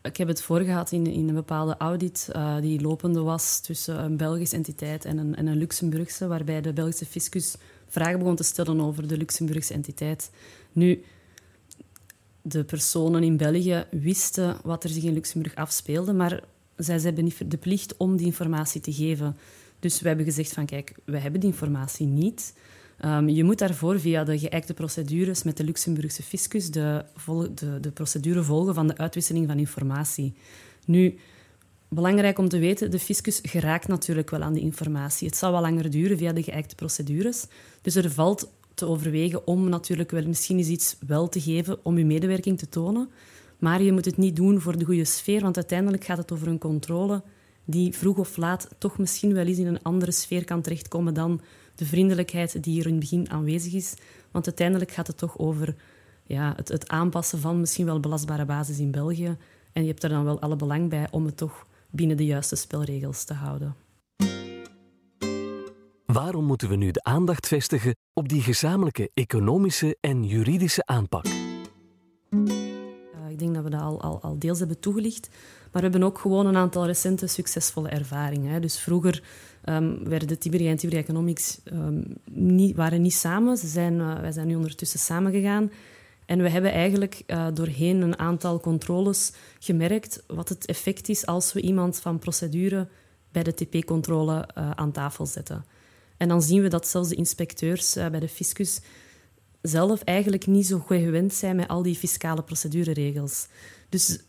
Ik 0.02 0.18
heb 0.18 0.28
het 0.28 0.42
voorgehad 0.42 0.92
in, 0.92 1.08
in 1.08 1.28
een 1.28 1.36
bepaalde 1.36 1.76
audit 1.78 2.30
uh, 2.36 2.58
die 2.62 2.82
lopende 2.82 3.22
was 3.22 3.60
tussen 3.60 4.04
een 4.04 4.18
Belgische 4.18 4.56
entiteit 4.56 5.06
en 5.06 5.18
een, 5.18 5.36
en 5.36 5.48
een 5.48 5.58
Luxemburgse, 5.58 6.28
waarbij 6.28 6.62
de 6.62 6.74
Belgische 6.74 7.06
fiscus 7.06 7.56
vragen 7.88 8.20
begon 8.20 8.36
te 8.36 8.44
stellen 8.44 8.82
over 8.82 9.08
de 9.08 9.18
Luxemburgse 9.18 9.74
entiteit. 9.74 10.32
Nu, 10.72 11.04
de 12.42 12.64
personen 12.64 13.24
in 13.24 13.38
België 13.38 13.86
wisten 13.92 14.58
wat 14.64 14.84
er 14.84 14.90
zich 14.90 15.04
in 15.04 15.14
Luxemburg 15.14 15.56
afspeelde, 15.56 16.14
maar 16.14 16.44
zij 16.76 17.00
hebben 17.00 17.24
niet 17.24 17.52
de 17.52 17.58
plicht 17.58 17.98
om 17.98 18.18
die 18.18 18.26
informatie 18.26 18.82
te 18.82 18.94
geven. 18.94 19.38
Dus 19.84 20.02
we 20.02 20.08
hebben 20.08 20.26
gezegd 20.26 20.54
van 20.54 20.66
kijk, 20.66 20.96
we 21.06 21.18
hebben 21.18 21.40
die 21.40 21.50
informatie 21.50 22.08
niet. 22.08 22.54
Um, 23.06 23.30
je 23.30 23.44
moet 23.44 23.58
daarvoor 23.58 24.00
via 24.00 24.24
de 24.24 24.40
geëikte 24.40 24.74
procedures 24.74 25.44
met 25.44 25.58
de 25.58 25.64
Luxemburgse 25.64 26.24
fiscus 26.24 26.72
de, 26.72 27.06
de, 27.54 27.80
de 27.80 27.92
procedure 27.92 28.44
volgen 28.44 28.74
van 28.74 28.88
de 28.88 28.98
uitwisseling 28.98 29.48
van 29.48 29.58
informatie. 29.58 30.34
Nu, 30.86 31.16
belangrijk 31.88 32.38
om 32.38 32.50
te 32.50 32.60
weten, 32.60 32.92
de 32.92 33.00
fiscus 33.00 33.40
geraakt 33.42 33.88
natuurlijk 33.88 34.30
wel 34.30 34.42
aan 34.42 34.54
die 34.54 34.64
informatie. 34.64 35.28
Het 35.28 35.38
zal 35.38 35.52
wel 35.52 35.62
langer 35.62 35.90
duren 35.90 36.18
via 36.18 36.34
de 36.34 36.44
geëikte 36.44 36.76
procedures. 36.76 37.46
Dus 37.82 37.96
er 37.96 38.12
valt 38.12 38.52
te 38.74 38.86
overwegen 38.86 39.48
om 39.48 39.70
natuurlijk 39.70 40.12
wel 40.12 40.28
misschien 40.28 40.58
eens 40.58 40.68
iets 40.68 40.98
wel 41.08 41.30
te 41.30 41.42
geven 41.42 41.78
om 41.86 41.98
je 41.98 42.06
medewerking 42.06 42.58
te 42.58 42.70
tonen. 42.70 43.10
Maar 43.60 43.82
je 43.82 43.92
moet 43.92 44.06
het 44.06 44.18
niet 44.18 44.36
doen 44.36 44.62
voor 44.62 44.78
de 44.78 44.86
goede 44.86 45.06
sfeer, 45.06 45.42
want 45.42 45.56
uiteindelijk 45.56 46.04
gaat 46.04 46.18
het 46.18 46.32
over 46.32 46.48
een 46.48 46.58
controle 46.58 47.24
die 47.66 47.94
vroeg 47.94 48.18
of 48.18 48.38
laat 48.38 48.70
toch 48.78 48.98
misschien 48.98 49.34
wel 49.34 49.46
eens 49.46 49.58
in 49.58 49.68
een 49.68 49.84
andere 49.84 50.12
sfeer 50.12 50.46
kan 50.46 50.62
terechtkomen 50.62 51.14
dan 51.14 51.42
de 51.76 51.86
vriendelijkheid 51.86 52.64
die 52.64 52.74
hier 52.74 52.86
in 52.86 52.92
het 52.92 53.00
begin 53.00 53.30
aanwezig 53.30 53.74
is. 53.74 53.94
Want 54.32 54.46
uiteindelijk 54.46 54.92
gaat 54.92 55.08
het 55.08 55.18
toch 55.18 55.38
over 55.38 55.76
ja, 56.24 56.54
het, 56.56 56.68
het 56.68 56.90
aanpassen 56.90 57.40
van 57.40 57.60
misschien 57.60 57.86
wel 57.86 58.00
belastbare 58.00 58.46
basis 58.46 58.80
in 58.80 58.92
België. 58.92 59.38
En 59.74 59.82
je 59.82 59.88
hebt 59.88 60.04
er 60.04 60.10
dan 60.10 60.24
wel 60.24 60.40
alle 60.40 60.56
belang 60.56 60.90
bij 60.90 61.08
om 61.12 61.26
het 61.26 61.38
toch 61.38 61.68
binnen 61.90 62.18
de 62.18 62.26
juiste 62.26 62.56
spelregels 62.56 63.24
te 63.24 63.34
houden. 63.34 63.76
Waarom 66.06 66.46
moeten 66.46 66.70
we 66.70 66.76
nu 66.76 66.92
de 66.92 67.04
aandacht 67.04 67.48
vestigen 67.48 67.96
op 68.14 68.30
die 68.30 68.42
gezamenlijke 68.42 69.10
economische 69.14 69.98
en 70.00 70.24
juridische 70.24 70.86
aanpak? 70.86 71.53
Ik 73.34 73.40
denk 73.40 73.54
dat 73.54 73.64
we 73.64 73.70
dat 73.70 73.82
al, 73.82 74.02
al, 74.02 74.22
al 74.22 74.40
deels 74.40 74.60
hebben 74.60 74.80
toegelicht. 74.80 75.30
Maar 75.72 75.82
we 75.82 75.90
hebben 75.90 76.04
ook 76.04 76.20
gewoon 76.20 76.46
een 76.46 76.56
aantal 76.56 76.86
recente 76.86 77.28
succesvolle 77.28 77.90
ervaringen. 77.90 78.52
Hè. 78.52 78.60
Dus 78.60 78.80
vroeger 78.80 79.24
um, 79.66 80.10
werden 80.10 80.40
Tiberia 80.40 80.70
en 80.70 80.78
Tiberia 80.78 81.02
Economics 81.02 81.60
um, 81.64 82.06
niet, 82.32 82.76
waren 82.76 83.02
niet 83.02 83.14
samen. 83.14 83.58
Ze 83.58 83.68
zijn, 83.68 83.94
uh, 83.94 84.20
wij 84.20 84.32
zijn 84.32 84.48
nu 84.48 84.56
ondertussen 84.56 85.00
samengegaan. 85.00 85.72
En 86.26 86.42
we 86.42 86.50
hebben 86.50 86.72
eigenlijk 86.72 87.24
uh, 87.28 87.48
doorheen 87.54 88.02
een 88.02 88.20
aantal 88.20 88.60
controles 88.60 89.32
gemerkt 89.60 90.24
wat 90.28 90.50
het 90.50 90.66
effect 90.66 91.10
is 91.10 91.26
als 91.26 91.54
we 91.54 91.62
iemand 91.62 92.00
van 92.00 92.20
procedure 92.20 92.88
bij 93.32 93.44
de 93.44 93.54
TP-controle 93.54 94.50
uh, 94.58 94.72
aan 94.72 94.92
tafel 94.92 95.26
zetten. 95.26 95.66
En 96.18 96.28
dan 96.28 96.42
zien 96.42 96.62
we 96.62 96.68
dat 96.68 96.88
zelfs 96.88 97.10
de 97.10 97.16
inspecteurs 97.16 97.94
bij 97.94 98.20
de 98.20 98.28
fiscus 98.28 98.82
zelf 99.64 100.02
eigenlijk 100.02 100.48
niet 100.48 100.68
zo 100.68 100.78
goed 100.78 100.98
gewend 100.98 101.34
zijn 101.34 101.56
met 101.56 101.68
al 101.68 101.82
die 101.82 101.96
fiscale 101.96 102.44
procedureregels. 102.44 103.48
Dus 103.90 104.20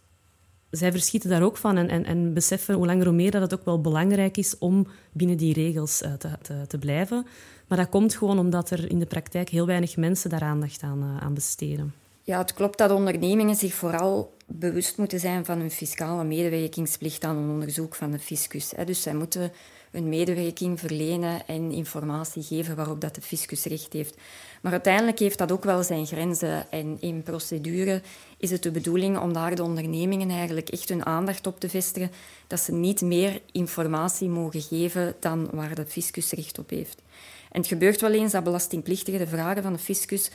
zij 0.70 0.92
verschieten 0.92 1.30
daar 1.30 1.42
ook 1.42 1.56
van 1.56 1.76
en, 1.76 1.88
en, 1.88 2.04
en, 2.04 2.34
beseffen 2.34 2.74
hoe 2.74 2.86
langer 2.86 3.06
hoe 3.06 3.14
meer 3.14 3.30
dat 3.30 3.42
het 3.42 3.54
ook 3.54 3.64
wel 3.64 3.80
belangrijk 3.80 4.36
is 4.36 4.58
om 4.58 4.86
binnen 5.12 5.36
die 5.36 5.54
regels 5.54 6.02
uh, 6.02 6.12
te, 6.12 6.66
te, 6.66 6.78
blijven. 6.78 7.26
Maar 7.66 7.78
dat 7.78 7.88
komt 7.88 8.16
gewoon 8.16 8.38
omdat 8.38 8.70
er 8.70 8.90
in 8.90 8.98
de 8.98 9.06
praktijk 9.06 9.48
heel 9.48 9.66
weinig 9.66 9.96
mensen 9.96 10.30
daar 10.30 10.42
aandacht 10.42 10.82
aan, 10.82 11.02
uh, 11.02 11.16
aan 11.16 11.34
besteden. 11.34 11.94
Ja, 12.26 12.38
het 12.38 12.54
klopt 12.54 12.78
dat 12.78 12.90
ondernemingen 12.90 13.57
zich 13.57 13.75
vooral 13.75 14.37
bewust 14.47 14.99
moeten 14.99 15.21
zijn 15.21 15.45
van 15.45 15.59
hun 15.59 15.71
fiscale 15.71 16.25
medewerkingsplicht 16.25 17.25
aan 17.25 17.37
een 17.37 17.50
onderzoek 17.50 17.95
van 17.95 18.11
de 18.11 18.19
fiscus. 18.19 18.73
Dus 18.87 19.02
zij 19.02 19.14
moeten 19.14 19.52
een 19.90 20.09
medewerking 20.09 20.81
verlenen 20.81 21.47
en 21.47 21.73
informatie 21.73 22.43
geven 22.43 22.76
waarop 22.76 23.00
dat 23.00 23.14
de 23.14 23.21
fiscus 23.21 23.64
recht 23.64 23.93
heeft. 23.93 24.16
Maar 24.62 24.73
uiteindelijk 24.73 25.19
heeft 25.19 25.38
dat 25.38 25.52
ook 25.52 25.64
wel 25.64 25.83
zijn 25.83 26.07
grenzen. 26.07 26.71
En 26.71 26.97
in 27.00 27.23
procedure 27.23 28.02
is 28.38 28.50
het 28.50 28.62
de 28.62 28.71
bedoeling 28.71 29.19
om 29.19 29.33
daar 29.33 29.54
de 29.54 29.62
ondernemingen 29.62 30.31
eigenlijk 30.31 30.69
echt 30.69 30.88
hun 30.88 31.07
aandacht 31.07 31.47
op 31.47 31.61
te 31.61 31.69
vestigen, 31.69 32.11
dat 32.47 32.61
ze 32.61 32.73
niet 32.73 33.00
meer 33.00 33.40
informatie 33.52 34.28
mogen 34.28 34.62
geven 34.62 35.14
dan 35.21 35.49
waar 35.52 35.75
de 35.75 35.87
fiscus 35.87 36.31
recht 36.31 36.59
op 36.59 36.71
heeft. 36.71 37.02
En 37.50 37.61
het 37.61 37.69
gebeurt 37.69 38.00
wel 38.00 38.12
eens 38.12 38.33
dat 38.33 38.45
belastingplichtigen 38.45 39.21
de 39.21 39.26
vragen 39.26 39.62
van 39.62 39.73
de 39.73 39.78
fiscus 39.78 40.31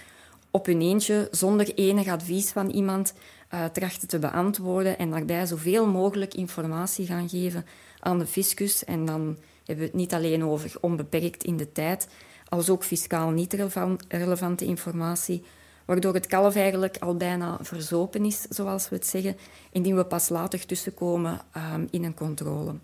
op 0.51 0.65
hun 0.65 0.81
eentje, 0.81 1.27
zonder 1.31 1.73
enig 1.73 2.07
advies 2.07 2.51
van 2.51 2.69
iemand, 2.69 3.13
uh, 3.53 3.65
trachten 3.65 4.07
te 4.07 4.19
beantwoorden 4.19 4.97
en 4.97 5.09
daarbij 5.09 5.45
zoveel 5.45 5.87
mogelijk 5.87 6.33
informatie 6.33 7.05
gaan 7.05 7.29
geven 7.29 7.65
aan 7.99 8.19
de 8.19 8.25
fiscus. 8.25 8.83
En 8.83 9.05
dan 9.05 9.37
hebben 9.65 9.85
we 9.85 9.91
het 9.91 9.99
niet 9.99 10.13
alleen 10.13 10.43
over 10.43 10.73
onbeperkt 10.81 11.43
in 11.43 11.57
de 11.57 11.71
tijd, 11.71 12.07
als 12.49 12.69
ook 12.69 12.83
fiscaal 12.83 13.29
niet 13.29 13.55
relevante 14.07 14.65
informatie, 14.65 15.43
waardoor 15.85 16.13
het 16.13 16.27
kalf 16.27 16.55
eigenlijk 16.55 16.97
al 16.97 17.15
bijna 17.15 17.57
verzopen 17.61 18.25
is, 18.25 18.41
zoals 18.41 18.89
we 18.89 18.95
het 18.95 19.07
zeggen, 19.07 19.37
indien 19.71 19.95
we 19.95 20.05
pas 20.05 20.29
later 20.29 20.65
tussenkomen 20.65 21.41
um, 21.73 21.87
in 21.91 22.03
een 22.03 22.13
controle. 22.13 22.75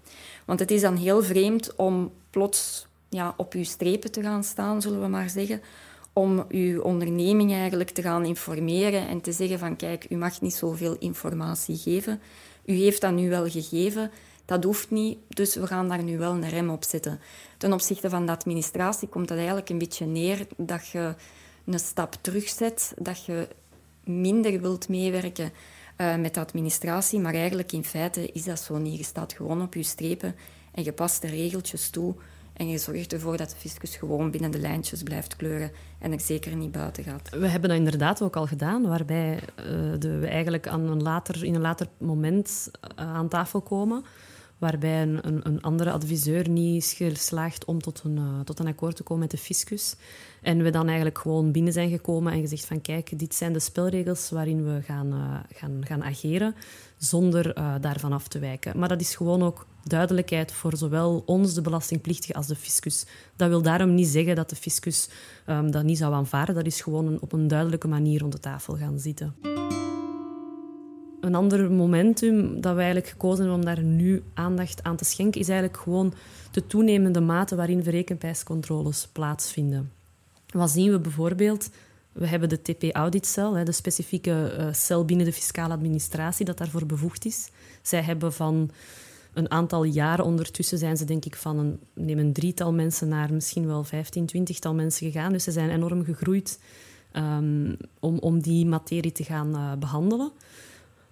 Want 0.45 0.59
het 0.59 0.71
is 0.71 0.81
dan 0.81 0.95
heel 0.95 1.23
vreemd 1.23 1.75
om 1.75 2.11
plots 2.29 2.87
ja, 3.09 3.33
op 3.37 3.53
uw 3.53 3.63
strepen 3.63 4.11
te 4.11 4.21
gaan 4.21 4.43
staan, 4.43 4.81
zullen 4.81 5.01
we 5.01 5.07
maar 5.07 5.29
zeggen, 5.29 5.61
om 6.17 6.45
uw 6.49 6.81
onderneming 6.81 7.53
eigenlijk 7.53 7.89
te 7.89 8.01
gaan 8.01 8.25
informeren 8.25 9.07
en 9.07 9.21
te 9.21 9.31
zeggen 9.31 9.59
van 9.59 9.75
kijk, 9.75 10.05
u 10.09 10.15
mag 10.15 10.41
niet 10.41 10.53
zoveel 10.53 10.95
informatie 10.99 11.77
geven. 11.77 12.21
U 12.65 12.73
heeft 12.73 13.01
dat 13.01 13.13
nu 13.13 13.29
wel 13.29 13.49
gegeven, 13.49 14.11
dat 14.45 14.63
hoeft 14.63 14.91
niet, 14.91 15.17
dus 15.27 15.55
we 15.55 15.67
gaan 15.67 15.89
daar 15.89 16.03
nu 16.03 16.17
wel 16.17 16.31
een 16.31 16.49
rem 16.49 16.69
op 16.69 16.83
zetten. 16.83 17.19
Ten 17.57 17.73
opzichte 17.73 18.09
van 18.09 18.25
de 18.25 18.31
administratie 18.31 19.07
komt 19.07 19.27
dat 19.27 19.37
eigenlijk 19.37 19.69
een 19.69 19.77
beetje 19.77 20.05
neer 20.05 20.47
dat 20.57 20.87
je 20.87 21.15
een 21.65 21.79
stap 21.79 22.15
terugzet, 22.21 22.93
dat 22.97 23.25
je 23.25 23.47
minder 24.03 24.61
wilt 24.61 24.89
meewerken 24.89 25.51
uh, 25.97 26.15
met 26.15 26.33
de 26.33 26.39
administratie, 26.39 27.19
maar 27.19 27.33
eigenlijk 27.33 27.71
in 27.71 27.83
feite 27.83 28.31
is 28.31 28.43
dat 28.43 28.59
zo 28.59 28.77
niet. 28.77 28.97
Je 28.97 29.03
staat 29.03 29.33
gewoon 29.33 29.61
op 29.61 29.73
je 29.73 29.83
strepen 29.83 30.35
en 30.71 30.83
je 30.83 30.93
past 30.93 31.21
de 31.21 31.27
regeltjes 31.27 31.89
toe 31.89 32.15
en 32.57 32.69
je 32.69 32.77
zorgt 32.77 33.13
ervoor 33.13 33.37
dat 33.37 33.49
de 33.49 33.55
fiscus 33.55 33.95
gewoon 33.95 34.31
binnen 34.31 34.51
de 34.51 34.59
lijntjes 34.59 35.03
blijft 35.03 35.35
kleuren 35.35 35.71
en 35.99 36.11
er 36.11 36.19
zeker 36.19 36.55
niet 36.55 36.71
buiten 36.71 37.03
gaat. 37.03 37.29
We 37.29 37.47
hebben 37.47 37.69
dat 37.69 37.77
inderdaad 37.77 38.21
ook 38.21 38.35
al 38.35 38.47
gedaan, 38.47 38.87
waarbij 38.87 39.33
uh, 39.33 39.39
de, 39.99 40.17
we 40.19 40.27
eigenlijk 40.27 40.67
aan 40.67 40.89
een 40.89 41.03
later, 41.03 41.43
in 41.43 41.55
een 41.55 41.61
later 41.61 41.87
moment 41.97 42.71
uh, 42.99 43.07
aan 43.15 43.27
tafel 43.27 43.61
komen 43.61 44.03
waarbij 44.57 45.01
een, 45.01 45.27
een, 45.27 45.39
een, 45.43 45.61
andere 45.61 45.91
adviseur 45.91 46.49
niet 46.49 46.83
is 46.83 46.93
geslaagd 46.93 47.65
om 47.65 47.81
tot 47.81 48.01
een, 48.03 48.17
uh, 48.17 48.39
tot 48.39 48.59
een 48.59 48.67
akkoord 48.67 48.95
te 48.95 49.03
komen 49.03 49.23
met 49.23 49.31
de 49.31 49.37
fiscus. 49.37 49.95
En 50.41 50.63
we 50.63 50.69
dan 50.69 50.85
eigenlijk 50.85 51.17
gewoon 51.17 51.51
binnen 51.51 51.73
zijn 51.73 51.89
gekomen 51.89 52.33
en 52.33 52.41
gezegd 52.41 52.65
van 52.65 52.81
kijk, 52.81 53.19
dit 53.19 53.35
zijn 53.35 53.53
de 53.53 53.59
spelregels 53.59 54.29
waarin 54.29 54.65
we 54.65 54.81
gaan, 54.81 55.13
uh, 55.13 55.57
gaan, 55.57 55.85
gaan 55.85 56.03
ageren, 56.03 56.55
zonder 56.97 57.57
uh, 57.57 57.75
daarvan 57.81 58.13
af 58.13 58.27
te 58.27 58.39
wijken. 58.39 58.79
Maar 58.79 58.89
dat 58.89 59.01
is 59.01 59.15
gewoon 59.15 59.43
ook 59.43 59.65
duidelijkheid 59.83 60.51
voor 60.51 60.77
zowel 60.77 61.23
ons, 61.25 61.53
de 61.53 61.61
belastingplichtige, 61.61 62.33
als 62.33 62.47
de 62.47 62.55
fiscus. 62.55 63.05
Dat 63.35 63.49
wil 63.49 63.61
daarom 63.61 63.93
niet 63.93 64.07
zeggen 64.07 64.35
dat 64.35 64.49
de 64.49 64.55
fiscus 64.55 65.09
um, 65.47 65.71
dat 65.71 65.83
niet 65.83 65.97
zou 65.97 66.13
aanvaarden. 66.13 66.55
Dat 66.55 66.65
is 66.65 66.81
gewoon 66.81 67.17
op 67.21 67.31
een 67.31 67.47
duidelijke 67.47 67.87
manier 67.87 68.19
rond 68.19 68.31
de 68.31 68.39
tafel 68.39 68.77
gaan 68.77 68.99
zitten. 68.99 69.35
Een 71.25 71.35
ander 71.35 71.71
momentum 71.71 72.61
dat 72.61 72.73
we 72.73 72.77
eigenlijk 72.77 73.07
gekozen 73.07 73.37
hebben 73.39 73.59
om 73.59 73.65
daar 73.65 73.83
nu 73.83 74.23
aandacht 74.33 74.83
aan 74.83 74.95
te 74.95 75.05
schenken, 75.05 75.41
is 75.41 75.49
eigenlijk 75.49 75.79
gewoon 75.79 76.13
de 76.51 76.67
toenemende 76.67 77.21
mate 77.21 77.55
waarin 77.55 77.83
verrekenprijscontroles 77.83 79.07
plaatsvinden. 79.11 79.91
Wat 80.47 80.71
zien 80.71 80.91
we 80.91 80.99
bijvoorbeeld? 80.99 81.69
We 82.11 82.27
hebben 82.27 82.49
de 82.49 82.61
TP-auditcel, 82.61 83.63
de 83.63 83.71
specifieke 83.71 84.47
eh, 84.47 84.73
cel 84.73 85.05
binnen 85.05 85.25
de 85.25 85.33
fiscale 85.33 85.73
administratie 85.73 86.45
dat 86.45 86.57
daarvoor 86.57 86.85
bevoegd 86.85 87.25
is. 87.25 87.49
Zij 87.81 88.01
hebben 88.01 88.33
van 88.33 88.69
een 89.33 89.51
aantal 89.51 89.83
jaren 89.83 90.25
ondertussen 90.25 90.77
zijn 90.77 90.97
ze 90.97 91.05
denk 91.05 91.25
ik 91.25 91.35
van 91.35 91.57
een, 91.57 91.79
neem 91.93 92.17
een 92.17 92.33
drietal 92.33 92.73
mensen 92.73 93.07
naar 93.07 93.33
misschien 93.33 93.67
wel 93.67 93.83
vijftien, 93.83 94.25
twintigtal 94.25 94.73
mensen 94.73 95.11
gegaan. 95.11 95.31
Dus 95.31 95.43
ze 95.43 95.51
zijn 95.51 95.69
enorm 95.69 96.03
gegroeid 96.03 96.59
um, 97.13 97.77
om, 97.99 98.17
om 98.17 98.41
die 98.41 98.65
materie 98.65 99.11
te 99.11 99.23
gaan 99.23 99.49
uh, 99.49 99.73
behandelen. 99.79 100.31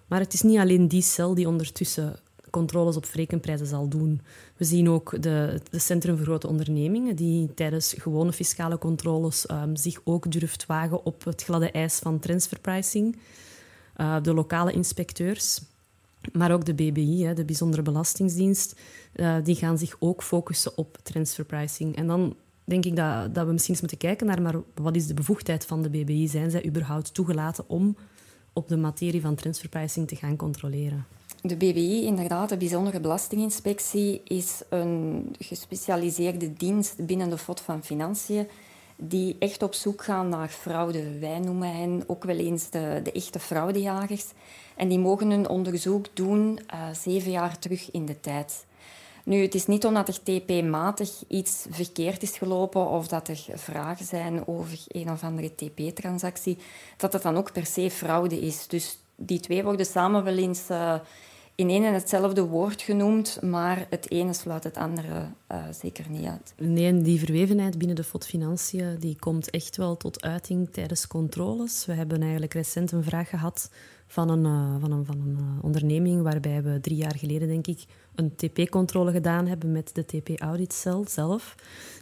Maar 0.06 0.20
het 0.20 0.32
is 0.32 0.42
niet 0.42 0.58
alleen 0.58 0.88
die 0.88 1.02
cel 1.02 1.34
die 1.34 1.48
ondertussen 1.48 2.18
controles 2.54 2.96
op 2.96 3.06
verrekenprijzen 3.06 3.66
zal 3.66 3.88
doen. 3.88 4.20
We 4.56 4.64
zien 4.64 4.88
ook 4.88 5.22
de, 5.22 5.60
de 5.70 5.78
Centrum 5.78 6.16
voor 6.16 6.24
Grote 6.24 6.48
Ondernemingen, 6.48 7.16
die 7.16 7.54
tijdens 7.54 7.94
gewone 7.98 8.32
fiscale 8.32 8.78
controles 8.78 9.50
um, 9.50 9.76
zich 9.76 10.00
ook 10.04 10.30
durft 10.30 10.66
wagen 10.66 11.04
op 11.04 11.24
het 11.24 11.42
gladde 11.42 11.70
ijs 11.70 11.98
van 11.98 12.18
transferpricing. 12.18 13.16
Uh, 13.96 14.16
de 14.22 14.34
lokale 14.34 14.72
inspecteurs, 14.72 15.60
maar 16.32 16.52
ook 16.52 16.64
de 16.64 16.74
BBI, 16.74 17.24
hè, 17.24 17.34
de 17.34 17.44
Bijzondere 17.44 17.82
Belastingsdienst, 17.82 18.80
uh, 19.14 19.36
die 19.44 19.54
gaan 19.54 19.78
zich 19.78 19.96
ook 19.98 20.22
focussen 20.22 20.76
op 20.76 20.98
transferpricing. 21.02 21.96
En 21.96 22.06
dan 22.06 22.36
denk 22.64 22.84
ik 22.84 22.96
dat, 22.96 23.34
dat 23.34 23.46
we 23.46 23.52
misschien 23.52 23.72
eens 23.72 23.82
moeten 23.82 23.98
kijken 23.98 24.26
naar 24.26 24.42
maar 24.42 24.54
wat 24.74 24.96
is 24.96 25.06
de 25.06 25.14
bevoegdheid 25.14 25.66
van 25.66 25.82
de 25.82 25.90
BBI? 25.90 26.28
Zijn 26.28 26.50
zij 26.50 26.66
überhaupt 26.66 27.14
toegelaten 27.14 27.68
om 27.68 27.96
op 28.54 28.68
de 28.68 28.76
materie 28.76 29.20
van 29.20 29.34
transferpricing 29.34 30.08
te 30.08 30.16
gaan 30.16 30.36
controleren. 30.36 31.06
De 31.40 31.56
BBI, 31.56 32.04
inderdaad, 32.04 32.48
de 32.48 32.56
Bijzondere 32.56 33.00
Belastinginspectie, 33.00 34.20
is 34.24 34.62
een 34.68 35.34
gespecialiseerde 35.38 36.52
dienst 36.52 37.06
binnen 37.06 37.30
de 37.30 37.38
FOD 37.38 37.60
van 37.60 37.84
Financiën 37.84 38.46
die 38.96 39.36
echt 39.38 39.62
op 39.62 39.74
zoek 39.74 40.04
gaan 40.04 40.28
naar 40.28 40.48
fraude. 40.48 41.18
Wij 41.18 41.38
noemen 41.38 41.76
hen 41.76 42.02
ook 42.06 42.24
wel 42.24 42.36
eens 42.36 42.70
de, 42.70 43.00
de 43.02 43.12
echte 43.12 43.38
fraudejagers. 43.38 44.26
En 44.76 44.88
die 44.88 44.98
mogen 44.98 45.30
een 45.30 45.48
onderzoek 45.48 46.06
doen 46.12 46.58
uh, 46.74 46.88
zeven 46.92 47.30
jaar 47.30 47.58
terug 47.58 47.90
in 47.90 48.06
de 48.06 48.20
tijd. 48.20 48.64
Nu, 49.24 49.42
het 49.42 49.54
is 49.54 49.66
niet 49.66 49.84
omdat 49.84 50.08
er 50.08 50.22
TP-matig 50.22 51.10
iets 51.28 51.66
verkeerd 51.70 52.22
is 52.22 52.38
gelopen 52.38 52.88
of 52.88 53.08
dat 53.08 53.28
er 53.28 53.44
vragen 53.54 54.04
zijn 54.04 54.46
over 54.46 54.78
een 54.88 55.10
of 55.10 55.22
andere 55.22 55.54
TP-transactie, 55.54 56.58
dat 56.96 57.12
het 57.12 57.22
dan 57.22 57.36
ook 57.36 57.52
per 57.52 57.66
se 57.66 57.90
fraude 57.90 58.40
is. 58.40 58.66
Dus 58.66 58.98
die 59.16 59.40
twee 59.40 59.62
worden 59.62 59.86
samen 59.86 60.24
wel 60.24 60.36
eens 60.36 60.70
uh, 60.70 60.94
in 61.54 61.68
één 61.68 61.84
en 61.84 61.94
hetzelfde 61.94 62.42
woord 62.42 62.82
genoemd, 62.82 63.42
maar 63.42 63.86
het 63.90 64.10
ene 64.10 64.32
sluit 64.32 64.64
het 64.64 64.76
andere 64.76 65.28
uh, 65.52 65.64
zeker 65.80 66.04
niet 66.10 66.26
uit. 66.26 66.54
Nee, 66.56 67.02
die 67.02 67.18
verwevenheid 67.18 67.78
binnen 67.78 67.96
de 67.96 68.04
FOD 68.04 68.26
Financiën 68.26 68.96
die 68.98 69.16
komt 69.18 69.50
echt 69.50 69.76
wel 69.76 69.96
tot 69.96 70.22
uiting 70.22 70.70
tijdens 70.70 71.06
controles. 71.06 71.86
We 71.86 71.92
hebben 71.92 72.22
eigenlijk 72.22 72.54
recent 72.54 72.92
een 72.92 73.04
vraag 73.04 73.28
gehad 73.28 73.70
van 74.06 74.28
een, 74.28 74.44
uh, 74.44 74.80
van 74.80 74.92
een, 74.92 75.04
van 75.04 75.20
een 75.20 75.38
onderneming 75.62 76.22
waarbij 76.22 76.62
we 76.62 76.80
drie 76.80 76.96
jaar 76.96 77.16
geleden, 77.16 77.48
denk 77.48 77.66
ik, 77.66 77.84
een 78.14 78.34
TP-controle 78.34 79.12
gedaan 79.12 79.46
hebben 79.46 79.72
met 79.72 79.90
de 79.94 80.04
TP-auditcel 80.04 81.04
zelf. 81.08 81.54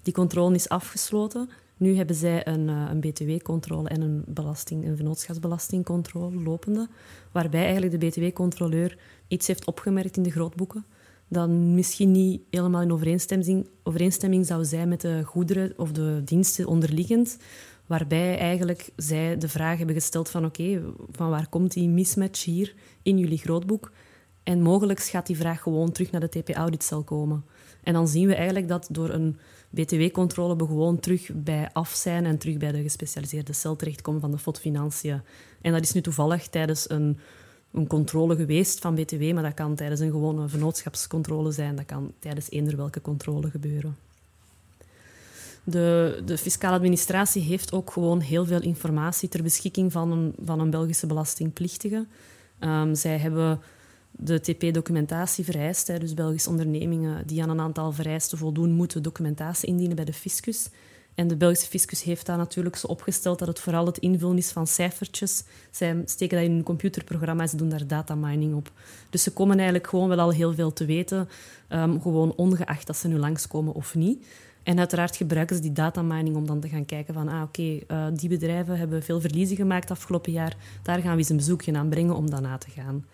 Die 0.02 0.12
controle 0.12 0.54
is 0.54 0.68
afgesloten. 0.68 1.50
Nu 1.76 1.96
hebben 1.96 2.16
zij 2.16 2.46
een, 2.46 2.68
uh, 2.68 2.86
een 2.90 3.00
BTW-controle 3.00 3.88
en 3.88 4.00
een, 4.00 4.24
belasting, 4.26 4.86
een 4.86 4.96
vennootschapsbelastingcontrole 4.96 6.42
lopende, 6.42 6.88
waarbij 7.32 7.64
eigenlijk 7.64 8.00
de 8.00 8.06
BTW-controleur 8.06 8.98
iets 9.28 9.46
heeft 9.46 9.64
opgemerkt 9.64 10.16
in 10.16 10.22
de 10.22 10.30
grootboeken 10.30 10.84
dat 11.32 11.48
misschien 11.48 12.10
niet 12.10 12.42
helemaal 12.50 12.82
in 12.82 12.92
overeenstemming, 12.92 13.68
overeenstemming 13.82 14.46
zou 14.46 14.64
zijn 14.64 14.88
met 14.88 15.00
de 15.00 15.22
goederen 15.24 15.72
of 15.76 15.92
de 15.92 16.22
diensten 16.24 16.66
onderliggend, 16.66 17.38
waarbij 17.86 18.38
eigenlijk 18.38 18.90
zij 18.96 19.38
de 19.38 19.48
vraag 19.48 19.76
hebben 19.76 19.94
gesteld 19.94 20.30
van 20.30 20.44
oké, 20.44 20.82
van 21.10 21.30
waar 21.30 21.48
komt 21.48 21.72
die 21.72 21.88
mismatch 21.88 22.44
hier 22.44 22.74
in 23.02 23.18
jullie 23.18 23.38
grootboek? 23.38 23.92
En 24.42 24.60
mogelijk 24.60 25.00
gaat 25.00 25.26
die 25.26 25.36
vraag 25.36 25.62
gewoon 25.62 25.92
terug 25.92 26.10
naar 26.10 26.20
de 26.20 26.28
TP-auditcel 26.28 27.02
komen. 27.02 27.44
En 27.82 27.92
dan 27.92 28.08
zien 28.08 28.26
we 28.26 28.34
eigenlijk 28.34 28.68
dat 28.68 28.88
door 28.90 29.10
een 29.10 29.36
BTW-controle 29.70 30.56
we 30.56 30.66
gewoon 30.66 31.00
terug 31.00 31.30
bij 31.34 31.70
af 31.72 31.90
zijn 31.90 32.26
en 32.26 32.38
terug 32.38 32.56
bij 32.56 32.72
de 32.72 32.82
gespecialiseerde 32.82 33.52
cel 33.52 33.76
terechtkomen 33.76 34.20
van 34.20 34.30
de 34.30 34.38
FOD 34.38 34.60
Financiën. 34.60 35.20
En 35.60 35.72
dat 35.72 35.82
is 35.82 35.92
nu 35.92 36.00
toevallig 36.00 36.48
tijdens 36.48 36.90
een, 36.90 37.18
een 37.72 37.86
controle 37.86 38.36
geweest 38.36 38.78
van 38.78 38.94
BTW, 38.94 39.32
maar 39.32 39.42
dat 39.42 39.54
kan 39.54 39.74
tijdens 39.74 40.00
een 40.00 40.10
gewone 40.10 40.48
vennootschapscontrole 40.48 41.50
zijn. 41.50 41.76
Dat 41.76 41.86
kan 41.86 42.12
tijdens 42.18 42.50
eender 42.50 42.76
welke 42.76 43.00
controle 43.00 43.50
gebeuren. 43.50 43.96
De, 45.64 46.22
de 46.24 46.38
fiscale 46.38 46.76
administratie 46.76 47.42
heeft 47.42 47.72
ook 47.72 47.90
gewoon 47.90 48.20
heel 48.20 48.44
veel 48.44 48.62
informatie 48.62 49.28
ter 49.28 49.42
beschikking 49.42 49.92
van 49.92 50.12
een, 50.12 50.34
van 50.44 50.60
een 50.60 50.70
Belgische 50.70 51.06
belastingplichtige. 51.06 52.06
Um, 52.60 52.94
zij 52.94 53.18
hebben 53.18 53.60
de 54.12 54.40
TP-documentatie 54.40 55.44
vereist. 55.44 55.86
Hè, 55.86 55.98
dus 55.98 56.14
Belgische 56.14 56.50
ondernemingen 56.50 57.26
die 57.26 57.42
aan 57.42 57.50
een 57.50 57.60
aantal 57.60 57.92
vereisten 57.92 58.38
voldoen, 58.38 58.72
moeten 58.72 59.02
documentatie 59.02 59.68
indienen 59.68 59.96
bij 59.96 60.04
de 60.04 60.12
fiscus. 60.12 60.68
En 61.14 61.28
de 61.28 61.36
Belgische 61.36 61.68
fiscus 61.68 62.02
heeft 62.02 62.26
dat 62.26 62.36
natuurlijk 62.36 62.76
zo 62.76 62.86
opgesteld 62.86 63.38
dat 63.38 63.48
het 63.48 63.60
vooral 63.60 63.86
het 63.86 63.98
invullen 63.98 64.36
is 64.36 64.50
van 64.50 64.66
cijfertjes. 64.66 65.44
Zij 65.70 66.02
steken 66.04 66.36
dat 66.36 66.46
in 66.46 66.52
een 66.52 66.62
computerprogramma 66.62 67.42
en 67.42 67.48
ze 67.48 67.56
doen 67.56 67.68
daar 67.68 67.86
datamining 67.86 68.54
op. 68.54 68.70
Dus 69.10 69.22
ze 69.22 69.32
komen 69.32 69.54
eigenlijk 69.56 69.88
gewoon 69.88 70.08
wel 70.08 70.18
al 70.18 70.30
heel 70.30 70.54
veel 70.54 70.72
te 70.72 70.84
weten, 70.84 71.28
um, 71.68 72.00
gewoon 72.00 72.32
ongeacht 72.36 72.86
dat 72.86 72.96
ze 72.96 73.08
nu 73.08 73.18
langskomen 73.18 73.74
of 73.74 73.94
niet. 73.94 74.24
En 74.62 74.78
uiteraard 74.78 75.16
gebruiken 75.16 75.56
ze 75.56 75.62
die 75.62 75.72
datamining 75.72 76.36
om 76.36 76.46
dan 76.46 76.60
te 76.60 76.68
gaan 76.68 76.84
kijken 76.84 77.14
van, 77.14 77.28
ah 77.28 77.42
oké, 77.42 77.62
uh, 77.62 78.06
die 78.12 78.28
bedrijven 78.28 78.78
hebben 78.78 79.02
veel 79.02 79.20
verliezen 79.20 79.56
gemaakt 79.56 79.90
afgelopen 79.90 80.32
jaar, 80.32 80.56
daar 80.82 81.00
gaan 81.00 81.12
we 81.12 81.18
eens 81.18 81.28
een 81.28 81.36
bezoekje 81.36 81.76
aan 81.76 81.88
brengen 81.88 82.16
om 82.16 82.30
dat 82.30 82.40
na 82.40 82.58
te 82.58 82.70
gaan. 82.70 83.04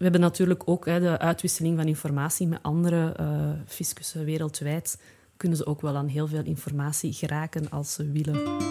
We 0.00 0.06
hebben 0.06 0.24
natuurlijk 0.24 0.62
ook 0.64 0.86
hè, 0.86 1.00
de 1.00 1.18
uitwisseling 1.18 1.76
van 1.76 1.86
informatie 1.86 2.46
met 2.46 2.62
andere 2.62 3.16
uh, 3.20 3.50
fiscussen 3.66 4.24
wereldwijd. 4.24 5.02
Kunnen 5.36 5.58
ze 5.58 5.66
ook 5.66 5.80
wel 5.80 5.96
aan 5.96 6.06
heel 6.06 6.26
veel 6.26 6.44
informatie 6.44 7.12
geraken 7.12 7.70
als 7.70 7.92
ze 7.92 8.10
willen. 8.10 8.62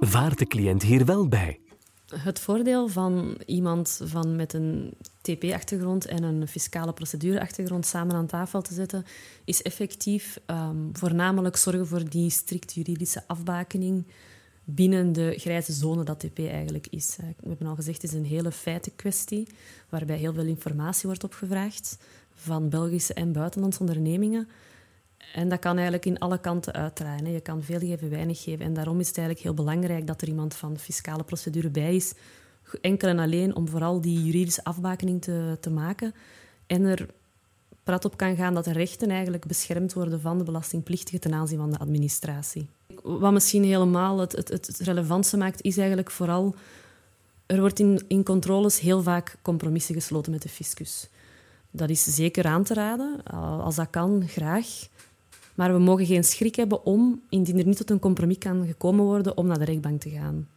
Vaart 0.00 0.38
de 0.38 0.46
cliënt 0.46 0.82
hier 0.82 1.04
wel 1.04 1.28
bij? 1.28 1.60
Het 2.14 2.40
voordeel 2.40 2.88
van 2.88 3.40
iemand 3.46 4.00
van 4.04 4.36
met 4.36 4.52
een 4.52 4.94
TP-achtergrond 5.20 6.06
en 6.06 6.22
een 6.22 6.48
fiscale 6.48 6.92
procedure-achtergrond 6.92 7.86
samen 7.86 8.14
aan 8.14 8.26
tafel 8.26 8.62
te 8.62 8.74
zetten, 8.74 9.04
is 9.44 9.62
effectief 9.62 10.38
um, 10.46 10.90
voornamelijk 10.92 11.56
zorgen 11.56 11.86
voor 11.86 12.08
die 12.08 12.30
strikt 12.30 12.74
juridische 12.74 13.22
afbakening 13.26 14.06
binnen 14.70 15.12
de 15.12 15.34
grijze 15.36 15.72
zone 15.72 16.04
dat 16.04 16.20
TP 16.20 16.38
eigenlijk 16.38 16.86
is. 16.90 17.16
We 17.16 17.48
hebben 17.48 17.66
al 17.66 17.74
gezegd, 17.74 18.02
het 18.02 18.10
is 18.10 18.18
een 18.18 18.24
hele 18.24 18.52
feitenkwestie 18.52 19.48
waarbij 19.88 20.16
heel 20.16 20.32
veel 20.32 20.44
informatie 20.44 21.06
wordt 21.06 21.24
opgevraagd 21.24 21.98
van 22.34 22.68
Belgische 22.68 23.14
en 23.14 23.32
buitenlandse 23.32 23.80
ondernemingen. 23.80 24.48
En 25.34 25.48
dat 25.48 25.58
kan 25.58 25.74
eigenlijk 25.74 26.06
in 26.06 26.18
alle 26.18 26.38
kanten 26.38 26.72
uitdraaien. 26.72 27.32
Je 27.32 27.40
kan 27.40 27.62
veel 27.62 27.78
geven, 27.78 28.10
weinig 28.10 28.42
geven. 28.42 28.64
En 28.64 28.74
daarom 28.74 29.00
is 29.00 29.08
het 29.08 29.16
eigenlijk 29.18 29.46
heel 29.46 29.64
belangrijk 29.64 30.06
dat 30.06 30.22
er 30.22 30.28
iemand 30.28 30.54
van 30.54 30.78
fiscale 30.78 31.22
procedure 31.22 31.70
bij 31.70 31.94
is. 31.94 32.14
Enkel 32.80 33.08
en 33.08 33.18
alleen 33.18 33.56
om 33.56 33.68
vooral 33.68 34.00
die 34.00 34.22
juridische 34.22 34.64
afbakening 34.64 35.22
te, 35.22 35.56
te 35.60 35.70
maken. 35.70 36.14
En 36.66 36.84
er 36.84 37.06
praat 37.82 38.04
op 38.04 38.16
kan 38.16 38.36
gaan 38.36 38.54
dat 38.54 38.64
de 38.64 38.72
rechten 38.72 39.10
eigenlijk 39.10 39.46
beschermd 39.46 39.92
worden 39.92 40.20
van 40.20 40.38
de 40.38 40.44
belastingplichtige 40.44 41.18
ten 41.18 41.34
aanzien 41.34 41.58
van 41.58 41.70
de 41.70 41.78
administratie. 41.78 42.68
Wat 43.02 43.32
misschien 43.32 43.64
helemaal 43.64 44.18
het, 44.18 44.32
het, 44.32 44.48
het 44.48 44.78
relevantste 44.78 45.36
maakt, 45.36 45.62
is 45.62 45.76
eigenlijk 45.76 46.10
vooral... 46.10 46.54
Er 47.46 47.60
wordt 47.60 47.78
in, 47.78 48.04
in 48.08 48.24
controles 48.24 48.80
heel 48.80 49.02
vaak 49.02 49.36
compromissen 49.42 49.94
gesloten 49.94 50.32
met 50.32 50.42
de 50.42 50.48
fiscus. 50.48 51.08
Dat 51.70 51.90
is 51.90 52.04
zeker 52.04 52.44
aan 52.44 52.64
te 52.64 52.74
raden. 52.74 53.22
Als 53.62 53.74
dat 53.74 53.90
kan, 53.90 54.28
graag. 54.28 54.66
Maar 55.54 55.72
we 55.72 55.78
mogen 55.78 56.06
geen 56.06 56.24
schrik 56.24 56.54
hebben 56.54 56.84
om, 56.84 57.22
indien 57.28 57.58
er 57.58 57.66
niet 57.66 57.76
tot 57.76 57.90
een 57.90 57.98
compromis 57.98 58.38
kan 58.38 58.66
gekomen 58.66 59.04
worden, 59.04 59.36
om 59.36 59.46
naar 59.46 59.58
de 59.58 59.64
rechtbank 59.64 60.00
te 60.00 60.10
gaan. 60.10 60.48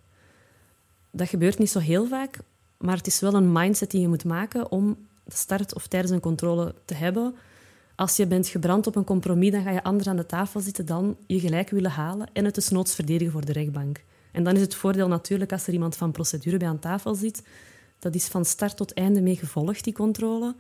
Dat 1.12 1.30
gebeurt 1.30 1.58
niet 1.58 1.70
zo 1.70 1.80
heel 1.80 2.08
vaak, 2.08 2.40
maar 2.78 2.98
het 2.98 3.08
is 3.08 3.20
wel 3.20 3.34
een 3.34 3.52
mindset 3.52 3.92
die 3.92 4.02
je 4.02 4.08
moet 4.08 4.26
maken 4.26 4.72
om 4.72 4.98
de 5.24 5.36
start 5.36 5.76
of 5.76 5.88
tijdens 5.88 6.12
een 6.12 6.20
controle 6.20 6.76
te 6.86 6.94
hebben. 6.94 7.36
Als 8.02 8.16
je 8.16 8.28
bent 8.28 8.48
gebrand 8.48 8.88
op 8.88 8.96
een 8.96 9.04
compromis, 9.04 9.52
dan 9.52 9.64
ga 9.64 9.72
je 9.72 9.84
anders 9.84 10.08
aan 10.08 10.16
de 10.16 10.26
tafel 10.26 10.60
zitten 10.60 10.86
dan 10.86 11.18
je 11.28 11.40
gelijk 11.40 11.70
willen 11.70 11.92
halen 11.92 12.28
en 12.34 12.46
het 12.46 12.56
desnoods 12.56 12.96
verdedigen 12.96 13.32
voor 13.32 13.46
de 13.46 13.52
rechtbank. 13.52 14.04
En 14.32 14.44
dan 14.44 14.56
is 14.56 14.62
het 14.62 14.76
voordeel 14.76 15.08
natuurlijk 15.08 15.52
als 15.52 15.68
er 15.68 15.74
iemand 15.74 15.96
van 15.96 16.12
procedure 16.12 16.58
bij 16.58 16.68
aan 16.68 16.80
tafel 16.80 17.16
zit, 17.16 17.44
dat 18.00 18.16
is 18.16 18.28
van 18.28 18.46
start 18.46 18.78
tot 18.78 18.94
einde 18.94 19.22
mee 19.22 19.36
gevolgd, 19.36 19.84
die 19.84 19.94
controle. 19.94 20.56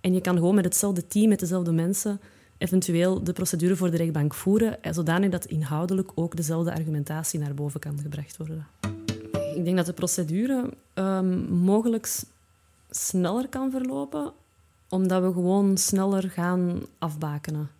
En 0.00 0.14
je 0.14 0.20
kan 0.20 0.36
gewoon 0.36 0.54
met 0.54 0.64
hetzelfde 0.64 1.06
team, 1.06 1.28
met 1.28 1.40
dezelfde 1.40 1.72
mensen, 1.72 2.20
eventueel 2.58 3.24
de 3.24 3.32
procedure 3.32 3.76
voor 3.76 3.90
de 3.90 3.96
rechtbank 3.96 4.34
voeren, 4.34 4.82
eh, 4.82 4.92
zodanig 4.92 5.30
dat 5.30 5.44
inhoudelijk 5.44 6.10
ook 6.14 6.36
dezelfde 6.36 6.72
argumentatie 6.72 7.40
naar 7.40 7.54
boven 7.54 7.80
kan 7.80 7.98
gebracht 8.02 8.36
worden. 8.36 8.66
Ik 9.54 9.64
denk 9.64 9.76
dat 9.76 9.86
de 9.86 9.92
procedure 9.92 10.70
um, 10.94 11.50
mogelijk 11.50 12.08
sneller 12.90 13.48
kan 13.48 13.70
verlopen, 13.70 14.32
omdat 14.88 15.22
we 15.22 15.32
gewoon 15.32 15.76
sneller 15.76 16.30
gaan 16.30 16.80
afbakenen. 16.98 17.70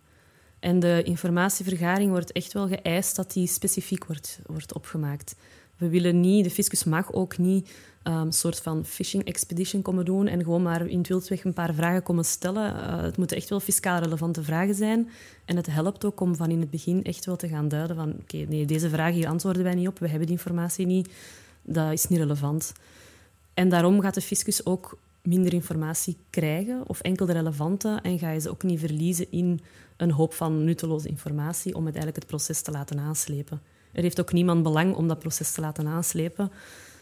En 0.59 0.79
de 0.79 1.03
informatievergaring 1.03 2.11
wordt 2.11 2.31
echt 2.31 2.53
wel 2.53 2.67
geëist 2.67 3.15
dat 3.15 3.33
die 3.33 3.47
specifiek 3.47 4.05
wordt, 4.05 4.39
wordt 4.45 4.73
opgemaakt. 4.73 5.35
We 5.77 5.89
willen 5.89 6.19
niet, 6.19 6.43
de 6.43 6.51
fiscus 6.51 6.83
mag 6.83 7.13
ook 7.13 7.37
niet 7.37 7.69
um, 8.03 8.13
een 8.13 8.33
soort 8.33 8.59
van 8.59 8.85
phishing 8.85 9.23
expedition 9.23 9.81
komen 9.81 10.05
doen 10.05 10.27
en 10.27 10.43
gewoon 10.43 10.61
maar 10.61 10.87
in 10.87 10.97
het 10.97 11.07
wildweg 11.07 11.43
een 11.43 11.53
paar 11.53 11.73
vragen 11.73 12.03
komen 12.03 12.25
stellen. 12.25 12.73
Uh, 12.73 13.01
het 13.01 13.17
moeten 13.17 13.37
echt 13.37 13.49
wel 13.49 13.59
fiscaal 13.59 13.99
relevante 13.99 14.43
vragen 14.43 14.75
zijn. 14.75 15.09
En 15.45 15.55
het 15.55 15.65
helpt 15.65 16.05
ook 16.05 16.19
om 16.19 16.35
van 16.35 16.49
in 16.49 16.59
het 16.59 16.69
begin 16.69 17.03
echt 17.03 17.25
wel 17.25 17.35
te 17.35 17.47
gaan 17.47 17.67
duiden 17.67 17.95
van 17.95 18.13
oké, 18.21 18.37
nee, 18.37 18.65
deze 18.65 18.89
vraag 18.89 19.13
hier 19.13 19.27
antwoorden 19.27 19.63
wij 19.63 19.75
niet 19.75 19.87
op, 19.87 19.99
we 19.99 20.07
hebben 20.07 20.27
die 20.27 20.37
informatie 20.37 20.85
niet, 20.85 21.09
dat 21.61 21.91
is 21.91 22.07
niet 22.07 22.19
relevant. 22.19 22.73
En 23.53 23.69
daarom 23.69 24.01
gaat 24.01 24.13
de 24.13 24.21
fiscus 24.21 24.65
ook 24.65 24.97
minder 25.23 25.53
informatie 25.53 26.17
krijgen, 26.29 26.83
of 26.87 27.01
enkel 27.01 27.25
de 27.25 27.33
relevante, 27.33 27.99
en 28.03 28.19
ga 28.19 28.31
je 28.31 28.39
ze 28.39 28.49
ook 28.49 28.63
niet 28.63 28.79
verliezen 28.79 29.31
in 29.31 29.59
een 29.97 30.11
hoop 30.11 30.33
van 30.33 30.63
nutteloze 30.63 31.07
informatie 31.07 31.75
om 31.75 31.83
uiteindelijk 31.83 32.21
het 32.21 32.31
proces 32.31 32.61
te 32.61 32.71
laten 32.71 32.99
aanslepen. 32.99 33.61
Er 33.91 34.01
heeft 34.01 34.19
ook 34.19 34.33
niemand 34.33 34.63
belang 34.63 34.95
om 34.95 35.07
dat 35.07 35.19
proces 35.19 35.51
te 35.51 35.61
laten 35.61 35.87
aanslepen. 35.87 36.51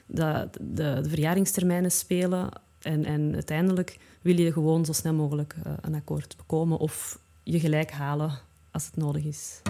De, 0.06 0.50
de, 0.62 1.00
de 1.02 1.10
verjaringstermijnen 1.10 1.92
spelen 1.92 2.50
en, 2.82 3.06
en 3.06 3.34
uiteindelijk 3.34 3.98
wil 4.22 4.40
je 4.40 4.52
gewoon 4.52 4.86
zo 4.86 4.94
snel 4.94 5.14
mogelijk 5.14 5.56
uh, 5.68 5.74
een 5.82 5.96
akkoord 5.96 6.38
bekomen 6.38 6.78
of 6.78 7.20
je 7.44 7.60
gelijk 7.60 7.92
halen 7.92 8.32
als 8.72 8.86
het 8.86 8.96
nodig 8.96 9.24
is. 9.24 9.62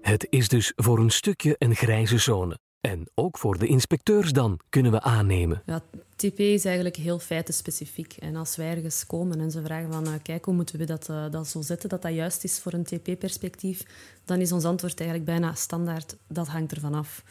Het 0.00 0.26
is 0.30 0.48
dus 0.48 0.72
voor 0.76 0.98
een 0.98 1.10
stukje 1.10 1.54
een 1.58 1.74
grijze 1.74 2.18
zone. 2.18 2.58
En 2.80 3.06
ook 3.14 3.38
voor 3.38 3.58
de 3.58 3.66
inspecteurs 3.66 4.32
dan, 4.32 4.60
kunnen 4.68 4.92
we 4.92 5.00
aannemen. 5.00 5.62
Ja, 5.66 5.82
TP 6.16 6.38
is 6.38 6.64
eigenlijk 6.64 6.96
heel 6.96 7.18
feitenspecifiek. 7.18 8.12
En 8.18 8.36
als 8.36 8.56
wij 8.56 8.70
ergens 8.70 9.06
komen 9.06 9.40
en 9.40 9.50
ze 9.50 9.62
vragen 9.62 9.92
van... 9.92 10.06
Uh, 10.06 10.14
kijk, 10.22 10.44
hoe 10.44 10.54
moeten 10.54 10.78
we 10.78 10.84
dat, 10.84 11.08
uh, 11.10 11.30
dat 11.30 11.48
zo 11.48 11.62
zetten, 11.62 11.88
dat 11.88 12.02
dat 12.02 12.14
juist 12.14 12.44
is 12.44 12.58
voor 12.58 12.72
een 12.72 12.84
TP-perspectief, 12.84 13.82
dan 14.24 14.40
is 14.40 14.52
ons 14.52 14.64
antwoord 14.64 15.00
eigenlijk 15.00 15.30
bijna 15.30 15.54
standaard, 15.54 16.16
dat 16.28 16.48
hangt 16.48 16.72
ervan 16.72 16.94
af. 16.94 17.24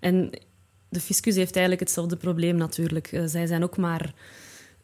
En 0.00 0.30
de 0.88 1.00
fiscus 1.00 1.36
heeft 1.36 1.56
eigenlijk 1.56 1.80
hetzelfde 1.80 2.16
probleem 2.16 2.56
natuurlijk. 2.56 3.12
Uh, 3.12 3.22
zij 3.26 3.46
zijn 3.46 3.62
ook 3.62 3.76
maar... 3.76 4.14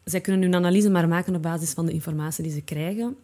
Zij 0.03 0.21
kunnen 0.21 0.41
hun 0.41 0.55
analyse 0.55 0.89
maar 0.89 1.07
maken 1.07 1.35
op 1.35 1.41
basis 1.41 1.71
van 1.71 1.85
de 1.85 1.91
informatie 1.91 2.43
die 2.43 2.53
ze 2.53 2.61
krijgen. 2.61 3.17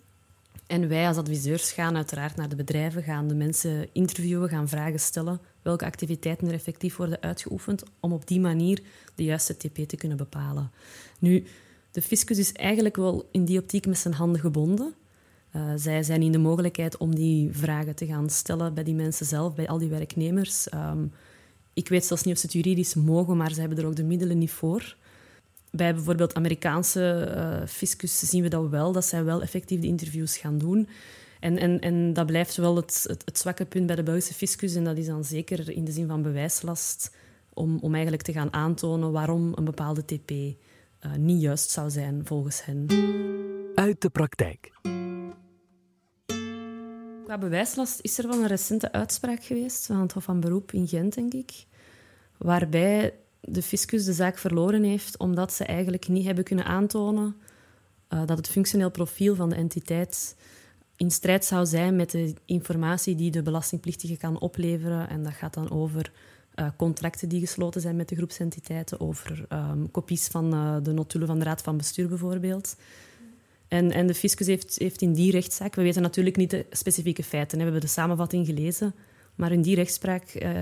En 0.67 0.87
wij 0.87 1.07
als 1.07 1.17
adviseurs 1.17 1.71
gaan 1.71 1.95
uiteraard 1.95 2.35
naar 2.35 2.49
de 2.49 2.55
bedrijven, 2.55 3.03
gaan 3.03 3.27
de 3.27 3.35
mensen 3.35 3.87
interviewen, 3.91 4.49
gaan 4.49 4.67
vragen 4.67 4.99
stellen 4.99 5.39
welke 5.69 5.85
activiteiten 5.85 6.47
er 6.47 6.53
effectief 6.53 6.95
worden 6.95 7.21
uitgeoefend, 7.21 7.83
om 7.99 8.13
op 8.13 8.27
die 8.27 8.39
manier 8.39 8.81
de 9.15 9.23
juiste 9.23 9.57
TP 9.57 9.75
te 9.75 9.97
kunnen 9.97 10.17
bepalen. 10.17 10.71
Nu, 11.19 11.45
de 11.91 12.01
fiscus 12.01 12.37
is 12.37 12.51
eigenlijk 12.51 12.95
wel 12.95 13.29
in 13.31 13.45
die 13.45 13.59
optiek 13.59 13.85
met 13.85 13.97
zijn 13.97 14.13
handen 14.13 14.41
gebonden. 14.41 14.93
Uh, 15.55 15.71
zij 15.75 16.03
zijn 16.03 16.21
in 16.21 16.31
de 16.31 16.37
mogelijkheid 16.37 16.97
om 16.97 17.15
die 17.15 17.49
vragen 17.51 17.95
te 17.95 18.05
gaan 18.05 18.29
stellen 18.29 18.73
bij 18.73 18.83
die 18.83 18.93
mensen 18.93 19.25
zelf, 19.25 19.55
bij 19.55 19.67
al 19.67 19.77
die 19.77 19.89
werknemers. 19.89 20.73
Um, 20.73 21.11
ik 21.73 21.89
weet 21.89 22.05
zelfs 22.05 22.23
niet 22.23 22.33
of 22.33 22.39
ze 22.39 22.45
het 22.45 22.55
juridisch 22.55 22.93
mogen, 22.93 23.37
maar 23.37 23.51
ze 23.51 23.59
hebben 23.59 23.77
er 23.77 23.85
ook 23.85 23.95
de 23.95 24.03
middelen 24.03 24.37
niet 24.37 24.51
voor. 24.51 24.95
Bij 25.71 25.93
bijvoorbeeld 25.93 26.33
Amerikaanse 26.33 27.33
uh, 27.35 27.67
fiscus 27.67 28.19
zien 28.19 28.43
we 28.43 28.49
dat 28.49 28.69
wel, 28.69 28.91
dat 28.91 29.05
zij 29.05 29.23
wel 29.23 29.41
effectief 29.41 29.79
de 29.79 29.87
interviews 29.87 30.37
gaan 30.37 30.57
doen. 30.57 30.87
En, 31.39 31.57
en, 31.57 31.79
en 31.79 32.13
dat 32.13 32.25
blijft 32.25 32.55
wel 32.55 32.75
het, 32.75 33.05
het, 33.07 33.21
het, 33.25 33.37
zwakke 33.37 33.65
punt 33.65 33.85
bij 33.85 33.95
de 33.95 34.03
Belgische 34.03 34.33
fiscus. 34.33 34.75
En 34.75 34.83
dat 34.83 34.97
is 34.97 35.05
dan 35.05 35.23
zeker 35.23 35.69
in 35.69 35.85
de 35.85 35.91
zin 35.91 36.07
van 36.07 36.21
bewijslast 36.21 37.15
om, 37.53 37.77
om 37.79 37.93
eigenlijk 37.93 38.23
te 38.23 38.31
gaan 38.31 38.53
aantonen 38.53 39.11
waarom 39.11 39.51
een 39.55 39.65
bepaalde 39.65 40.05
TP 40.05 40.31
uh, 40.31 40.55
niet 41.17 41.41
juist 41.41 41.69
zou 41.69 41.89
zijn 41.89 42.21
volgens 42.25 42.65
hen. 42.65 42.85
Uit 43.75 44.01
de 44.01 44.09
praktijk. 44.09 44.71
Qua 47.23 47.37
bewijslast 47.37 47.99
is 48.01 48.17
er 48.17 48.27
wel 48.27 48.39
een 48.39 48.47
recente 48.47 48.91
uitspraak 48.91 49.43
geweest 49.43 49.85
van 49.85 50.01
het 50.01 50.11
Hof 50.11 50.23
van 50.23 50.39
Beroep 50.39 50.71
in 50.71 50.87
Gent, 50.87 51.15
denk 51.15 51.33
ik, 51.33 51.65
waarbij 52.37 53.13
de 53.41 53.61
fiscus 53.61 54.05
de 54.05 54.13
zaak 54.13 54.37
verloren 54.37 54.83
heeft 54.83 55.17
omdat 55.17 55.53
ze 55.53 55.63
eigenlijk 55.63 56.07
niet 56.07 56.25
hebben 56.25 56.43
kunnen 56.43 56.65
aantonen 56.65 57.35
uh, 58.09 58.21
dat 58.25 58.37
het 58.37 58.49
functioneel 58.49 58.91
profiel 58.91 59.35
van 59.35 59.49
de 59.49 59.55
entiteit 59.55 60.35
in 60.99 61.11
strijd 61.11 61.45
zou 61.45 61.65
zijn 61.65 61.95
met 61.95 62.11
de 62.11 62.33
informatie 62.45 63.15
die 63.15 63.31
de 63.31 63.41
belastingplichtige 63.41 64.17
kan 64.17 64.39
opleveren. 64.39 65.09
En 65.09 65.23
dat 65.23 65.33
gaat 65.33 65.53
dan 65.53 65.71
over 65.71 66.11
uh, 66.55 66.67
contracten 66.77 67.29
die 67.29 67.39
gesloten 67.39 67.81
zijn 67.81 67.95
met 67.95 68.09
de 68.09 68.15
groepsentiteiten, 68.15 68.99
over 68.99 69.45
um, 69.49 69.91
kopies 69.91 70.27
van 70.27 70.53
uh, 70.53 70.75
de 70.83 70.91
notulen 70.91 71.27
van 71.27 71.39
de 71.39 71.45
Raad 71.45 71.61
van 71.61 71.77
Bestuur 71.77 72.07
bijvoorbeeld. 72.07 72.75
En, 73.67 73.91
en 73.91 74.07
de 74.07 74.13
fiscus 74.13 74.47
heeft, 74.47 74.75
heeft 74.79 75.01
in 75.01 75.13
die 75.13 75.31
rechtszaak, 75.31 75.75
we 75.75 75.81
weten 75.81 76.01
natuurlijk 76.01 76.35
niet 76.35 76.49
de 76.49 76.65
specifieke 76.71 77.23
feiten, 77.23 77.57
we 77.57 77.63
hebben 77.63 77.81
de 77.81 77.87
samenvatting 77.87 78.45
gelezen, 78.45 78.95
maar 79.35 79.51
in 79.51 79.61
die 79.61 79.77
uh, 79.77 79.85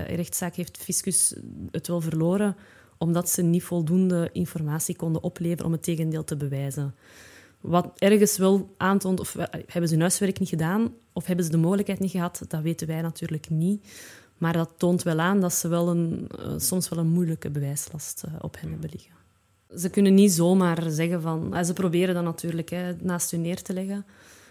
rechtszaak 0.06 0.54
heeft 0.54 0.78
fiscus 0.78 1.34
het 1.70 1.86
wel 1.86 2.00
verloren, 2.00 2.56
omdat 2.98 3.30
ze 3.30 3.42
niet 3.42 3.62
voldoende 3.62 4.30
informatie 4.32 4.96
konden 4.96 5.22
opleveren 5.22 5.66
om 5.66 5.72
het 5.72 5.82
tegendeel 5.82 6.24
te 6.24 6.36
bewijzen. 6.36 6.94
Wat 7.60 7.90
ergens 7.98 8.36
wel 8.36 8.74
aantoont, 8.76 9.20
of 9.20 9.36
hebben 9.66 9.88
ze 9.88 9.92
hun 9.92 10.00
huiswerk 10.00 10.38
niet 10.38 10.48
gedaan, 10.48 10.94
of 11.12 11.26
hebben 11.26 11.44
ze 11.44 11.50
de 11.50 11.56
mogelijkheid 11.56 12.00
niet 12.00 12.10
gehad, 12.10 12.42
dat 12.48 12.62
weten 12.62 12.86
wij 12.86 13.02
natuurlijk 13.02 13.50
niet. 13.50 13.86
Maar 14.38 14.52
dat 14.52 14.70
toont 14.76 15.02
wel 15.02 15.18
aan 15.18 15.40
dat 15.40 15.54
ze 15.54 15.68
wel 15.68 15.88
een, 15.88 16.28
uh, 16.38 16.52
soms 16.56 16.88
wel 16.88 16.98
een 16.98 17.08
moeilijke 17.08 17.50
bewijslast 17.50 18.22
uh, 18.26 18.34
op 18.40 18.56
hen 18.60 18.70
hebben 18.70 18.90
liggen. 18.92 19.12
Ze 19.76 19.88
kunnen 19.88 20.14
niet 20.14 20.32
zomaar 20.32 20.90
zeggen 20.90 21.22
van... 21.22 21.64
Ze 21.64 21.72
proberen 21.72 22.14
dat 22.14 22.24
natuurlijk 22.24 22.68
hè, 22.68 22.94
naast 23.00 23.30
hun 23.30 23.40
neer 23.40 23.62
te 23.62 23.72
leggen. 23.72 24.06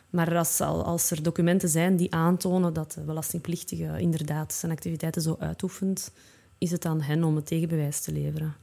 Maar 0.10 0.38
als, 0.38 0.62
als 0.62 1.12
er 1.12 1.24
documenten 1.24 1.70
zijn 1.70 1.96
die 1.96 2.14
aantonen 2.14 2.74
dat 2.74 2.92
de 2.92 3.02
belastingplichtige 3.02 4.00
inderdaad 4.00 4.54
zijn 4.54 4.72
activiteiten 4.72 5.22
zo 5.22 5.36
uitoefent, 5.40 6.12
is 6.58 6.72
het 6.72 6.86
aan 6.86 7.02
hen 7.02 7.24
om 7.24 7.36
het 7.36 7.46
tegenbewijs 7.46 8.02
te 8.02 8.12
leveren. 8.12 8.56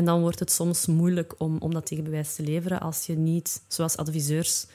En 0.00 0.06
dan 0.06 0.20
wordt 0.20 0.38
het 0.38 0.52
soms 0.52 0.86
moeilijk 0.86 1.34
om, 1.38 1.56
om 1.58 1.74
dat 1.74 1.86
tegenbewijs 1.86 2.34
te 2.34 2.42
leveren 2.42 2.80
als 2.80 3.06
je 3.06 3.16
niet, 3.16 3.62
zoals 3.68 3.96
adviseurs, 3.96 4.66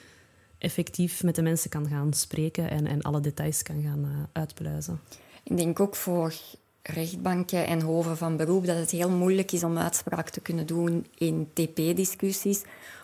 effectief 0.58 1.22
met 1.22 1.34
de 1.34 1.42
mensen 1.42 1.70
kan 1.70 1.88
gaan 1.88 2.12
spreken 2.12 2.70
en, 2.70 2.86
en 2.86 3.02
alle 3.02 3.20
details 3.20 3.62
kan 3.62 3.82
gaan 3.82 4.04
uh, 4.04 4.22
uitpluizen. 4.32 5.00
Ik 5.42 5.56
denk 5.56 5.80
ook 5.80 5.96
voor 5.96 6.34
rechtbanken 6.82 7.66
en 7.66 7.80
hoven 7.80 8.16
van 8.16 8.36
beroep 8.36 8.66
dat 8.66 8.76
het 8.76 8.90
heel 8.90 9.10
moeilijk 9.10 9.52
is 9.52 9.64
om 9.64 9.78
uitspraak 9.78 10.30
te 10.30 10.40
kunnen 10.40 10.66
doen 10.66 11.06
in 11.14 11.48
TP-discussies, 11.52 12.62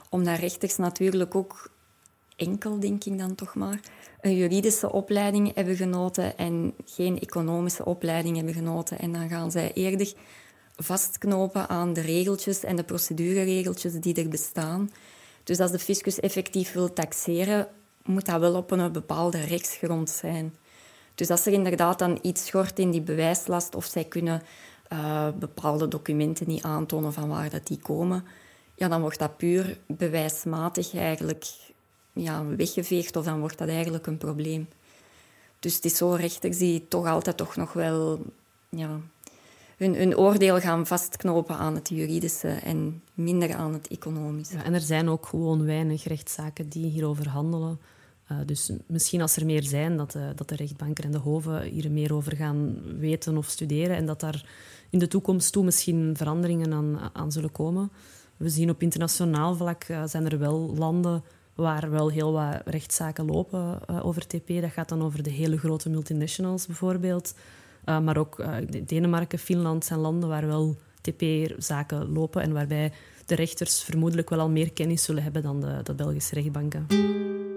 omdat 0.08 0.38
rechters 0.38 0.76
natuurlijk 0.76 1.34
ook 1.34 1.70
enkel, 2.36 2.80
denk 2.80 3.04
ik 3.04 3.18
dan 3.18 3.34
toch 3.34 3.54
maar, 3.54 3.80
een 4.20 4.36
juridische 4.36 4.92
opleiding 4.92 5.54
hebben 5.54 5.76
genoten 5.76 6.36
en 6.38 6.74
geen 6.84 7.20
economische 7.20 7.84
opleiding 7.84 8.36
hebben 8.36 8.54
genoten. 8.54 8.98
En 8.98 9.12
dan 9.12 9.28
gaan 9.28 9.50
zij 9.50 9.72
eerder 9.72 10.12
vastknopen 10.82 11.68
aan 11.68 11.92
de 11.92 12.00
regeltjes 12.00 12.64
en 12.64 12.76
de 12.76 12.84
procedureregeltjes 12.84 13.92
die 13.92 14.14
er 14.14 14.28
bestaan. 14.28 14.90
Dus 15.44 15.60
als 15.60 15.70
de 15.70 15.78
fiscus 15.78 16.20
effectief 16.20 16.72
wil 16.72 16.92
taxeren, 16.92 17.68
moet 18.04 18.26
dat 18.26 18.40
wel 18.40 18.54
op 18.54 18.70
een 18.70 18.92
bepaalde 18.92 19.40
rechtsgrond 19.40 20.10
zijn. 20.10 20.54
Dus 21.14 21.30
als 21.30 21.46
er 21.46 21.52
inderdaad 21.52 21.98
dan 21.98 22.18
iets 22.22 22.46
schort 22.46 22.78
in 22.78 22.90
die 22.90 23.00
bewijslast 23.00 23.74
of 23.74 23.84
zij 23.84 24.04
kunnen 24.04 24.42
uh, 24.92 25.28
bepaalde 25.38 25.88
documenten 25.88 26.48
niet 26.48 26.62
aantonen 26.62 27.12
van 27.12 27.28
waar 27.28 27.50
dat 27.50 27.66
die 27.66 27.78
komen, 27.78 28.24
ja, 28.74 28.88
dan 28.88 29.00
wordt 29.00 29.18
dat 29.18 29.36
puur 29.36 29.78
bewijsmatig 29.86 30.94
eigenlijk 30.94 31.46
ja, 32.12 32.46
weggeveegd 32.46 33.16
of 33.16 33.24
dan 33.24 33.40
wordt 33.40 33.58
dat 33.58 33.68
eigenlijk 33.68 34.06
een 34.06 34.18
probleem. 34.18 34.68
Dus 35.58 35.74
het 35.74 35.84
is 35.84 35.96
zo 35.96 36.10
rechters 36.10 36.58
die 36.58 36.88
toch 36.88 37.06
altijd 37.06 37.36
toch 37.36 37.56
nog 37.56 37.72
wel 37.72 38.22
ja, 38.68 39.00
hun, 39.82 40.16
oordeel 40.16 40.60
gaan 40.60 40.86
vastknopen 40.86 41.56
aan 41.56 41.74
het 41.74 41.88
juridische 41.88 42.48
en 42.48 43.02
minder 43.14 43.54
aan 43.54 43.72
het 43.72 43.88
economische. 43.88 44.56
En 44.56 44.74
er 44.74 44.80
zijn 44.80 45.08
ook 45.08 45.26
gewoon 45.26 45.64
weinig 45.64 46.04
rechtszaken 46.04 46.68
die 46.68 46.86
hierover 46.86 47.28
handelen. 47.28 47.80
Uh, 48.32 48.38
dus 48.46 48.70
misschien 48.86 49.20
als 49.20 49.36
er 49.36 49.46
meer 49.46 49.62
zijn, 49.62 49.96
dat 49.96 50.12
de, 50.12 50.32
dat 50.34 50.48
de 50.48 50.56
rechtbanken 50.56 51.04
en 51.04 51.12
de 51.12 51.18
hoven 51.18 51.62
hier 51.62 51.90
meer 51.90 52.14
over 52.14 52.36
gaan 52.36 52.82
weten 52.98 53.36
of 53.36 53.48
studeren 53.48 53.96
en 53.96 54.06
dat 54.06 54.20
daar 54.20 54.44
in 54.90 54.98
de 54.98 55.08
toekomst 55.08 55.52
toe 55.52 55.64
misschien 55.64 56.16
veranderingen 56.16 56.72
aan, 56.72 57.10
aan 57.12 57.32
zullen 57.32 57.52
komen. 57.52 57.90
We 58.36 58.48
zien 58.48 58.70
op 58.70 58.82
internationaal 58.82 59.54
vlak 59.54 59.88
uh, 59.88 60.02
zijn 60.06 60.30
er 60.30 60.38
wel 60.38 60.74
landen 60.76 61.22
waar 61.54 61.90
wel 61.90 62.10
heel 62.10 62.32
wat 62.32 62.60
rechtszaken 62.64 63.24
lopen 63.24 63.80
uh, 63.90 64.06
over 64.06 64.26
TP. 64.26 64.48
Dat 64.60 64.70
gaat 64.70 64.88
dan 64.88 65.02
over 65.02 65.22
de 65.22 65.30
hele 65.30 65.58
grote 65.58 65.90
multinationals 65.90 66.66
bijvoorbeeld. 66.66 67.34
Uh, 67.84 68.00
maar 68.00 68.16
ook 68.16 68.38
uh, 68.38 68.54
Denemarken, 68.84 69.38
Finland 69.38 69.84
zijn 69.84 70.00
landen 70.00 70.28
waar 70.28 70.46
wel 70.46 70.76
TP-zaken 71.00 72.12
lopen 72.12 72.42
en 72.42 72.52
waarbij 72.52 72.92
de 73.26 73.34
rechters 73.34 73.82
vermoedelijk 73.82 74.30
wel 74.30 74.40
al 74.40 74.50
meer 74.50 74.72
kennis 74.72 75.02
zullen 75.02 75.22
hebben 75.22 75.42
dan 75.42 75.60
de, 75.60 75.80
de 75.82 75.94
Belgische 75.94 76.34
rechtbanken. 76.34 76.86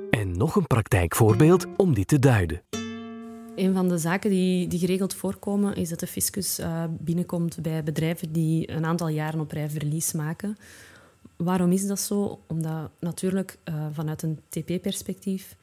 En 0.09 0.37
nog 0.37 0.55
een 0.55 0.67
praktijkvoorbeeld 0.67 1.65
om 1.77 1.93
dit 1.93 2.07
te 2.07 2.19
duiden. 2.19 2.61
Een 3.55 3.73
van 3.73 3.87
de 3.87 3.97
zaken 3.97 4.29
die, 4.29 4.67
die 4.67 4.79
geregeld 4.79 5.13
voorkomen 5.13 5.75
is 5.75 5.89
dat 5.89 5.99
de 5.99 6.07
fiscus 6.07 6.59
uh, 6.59 6.83
binnenkomt 6.89 7.61
bij 7.61 7.83
bedrijven 7.83 8.31
die 8.31 8.71
een 8.71 8.85
aantal 8.85 9.07
jaren 9.07 9.39
op 9.39 9.51
rij 9.51 9.69
verlies 9.69 10.11
maken. 10.11 10.57
Waarom 11.37 11.71
is 11.71 11.87
dat 11.87 11.99
zo? 11.99 12.39
Omdat 12.47 12.89
natuurlijk 12.99 13.57
uh, 13.69 13.85
vanuit 13.91 14.21
een 14.21 14.39
TP-perspectief 14.49 15.55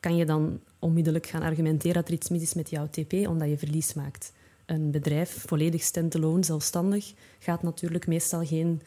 kan 0.00 0.16
je 0.16 0.24
dan 0.24 0.60
onmiddellijk 0.78 1.26
gaan 1.26 1.42
argumenteren 1.42 1.94
dat 1.94 2.08
er 2.08 2.14
iets 2.14 2.28
mis 2.28 2.42
is 2.42 2.54
met 2.54 2.70
jouw 2.70 2.88
TP, 2.90 3.12
omdat 3.12 3.48
je 3.48 3.58
verlies 3.58 3.94
maakt. 3.94 4.32
Een 4.66 4.90
bedrijf, 4.90 5.44
volledig 5.46 5.82
standalone, 5.82 6.44
zelfstandig, 6.44 7.12
gaat 7.38 7.62
natuurlijk 7.62 8.06
meestal 8.06 8.46
geen 8.46 8.82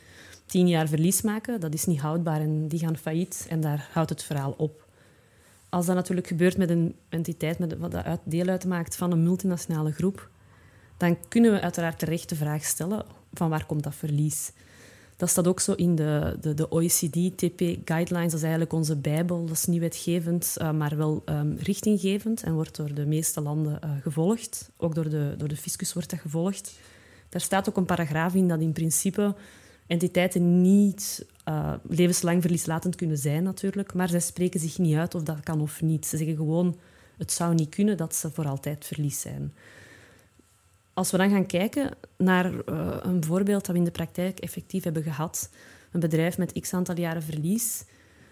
tien 0.45 0.67
jaar 0.67 0.87
verlies 0.87 1.21
maken. 1.21 1.59
Dat 1.59 1.73
is 1.73 1.85
niet 1.85 1.99
houdbaar 1.99 2.41
en 2.41 2.67
die 2.67 2.79
gaan 2.79 2.97
failliet 2.97 3.45
en 3.49 3.61
daar 3.61 3.89
houdt 3.91 4.09
het 4.09 4.23
verhaal 4.23 4.53
op. 4.57 4.87
Als 5.69 5.85
dat 5.85 5.95
natuurlijk 5.95 6.27
gebeurt 6.27 6.57
met 6.57 6.69
een 6.69 6.95
entiteit 7.09 7.59
met, 7.59 7.77
wat 7.77 8.03
deel 8.23 8.47
uitmaakt 8.47 8.95
van 8.95 9.11
een 9.11 9.23
multinationale 9.23 9.91
groep, 9.91 10.29
dan 10.97 11.17
kunnen 11.27 11.51
we 11.51 11.61
uiteraard 11.61 11.99
terecht 11.99 12.29
de 12.29 12.35
vraag 12.35 12.63
stellen 12.63 13.05
van 13.33 13.49
waar 13.49 13.65
komt 13.65 13.83
dat 13.83 13.95
verlies? 13.95 14.51
Dat 15.21 15.29
staat 15.29 15.47
ook 15.47 15.59
zo 15.59 15.73
in 15.73 15.95
de, 15.95 16.37
de, 16.41 16.53
de 16.53 16.69
OECD-TP-guidelines. 16.69 18.31
Dat 18.31 18.39
is 18.39 18.41
eigenlijk 18.41 18.73
onze 18.73 18.95
bijbel. 18.95 19.45
Dat 19.45 19.55
is 19.55 19.65
niet 19.65 19.79
wetgevend, 19.79 20.55
uh, 20.61 20.71
maar 20.71 20.97
wel 20.97 21.23
um, 21.25 21.57
richtinggevend 21.59 22.43
en 22.43 22.53
wordt 22.53 22.75
door 22.75 22.93
de 22.93 23.05
meeste 23.05 23.41
landen 23.41 23.79
uh, 23.83 23.91
gevolgd. 24.01 24.71
Ook 24.77 24.95
door 24.95 25.09
de, 25.09 25.33
door 25.37 25.47
de 25.47 25.55
fiscus 25.55 25.93
wordt 25.93 26.09
dat 26.09 26.19
gevolgd. 26.19 26.79
Daar 27.29 27.41
staat 27.41 27.69
ook 27.69 27.77
een 27.77 27.85
paragraaf 27.85 28.33
in 28.33 28.47
dat 28.47 28.59
in 28.59 28.71
principe 28.71 29.35
entiteiten 29.87 30.61
niet 30.61 31.25
uh, 31.47 31.73
levenslang 31.87 32.41
verlieslatend 32.41 32.95
kunnen 32.95 33.17
zijn, 33.17 33.43
natuurlijk. 33.43 33.93
Maar 33.93 34.09
zij 34.09 34.19
spreken 34.19 34.59
zich 34.59 34.77
niet 34.77 34.95
uit 34.95 35.15
of 35.15 35.23
dat 35.23 35.39
kan 35.39 35.61
of 35.61 35.81
niet. 35.81 36.05
Ze 36.05 36.17
zeggen 36.17 36.35
gewoon, 36.35 36.77
het 37.17 37.31
zou 37.31 37.53
niet 37.53 37.69
kunnen 37.69 37.97
dat 37.97 38.15
ze 38.15 38.31
voor 38.31 38.47
altijd 38.47 38.85
verlies 38.85 39.21
zijn. 39.21 39.53
Als 40.93 41.11
we 41.11 41.17
dan 41.17 41.29
gaan 41.29 41.45
kijken 41.45 41.91
naar 42.17 42.51
uh, 42.53 42.97
een 43.01 43.23
voorbeeld 43.23 43.65
dat 43.65 43.75
we 43.75 43.79
in 43.79 43.85
de 43.85 43.91
praktijk 43.91 44.39
effectief 44.39 44.83
hebben 44.83 45.03
gehad, 45.03 45.49
een 45.91 45.99
bedrijf 45.99 46.37
met 46.37 46.59
x 46.59 46.73
aantal 46.73 46.97
jaren 46.97 47.23
verlies, 47.23 47.85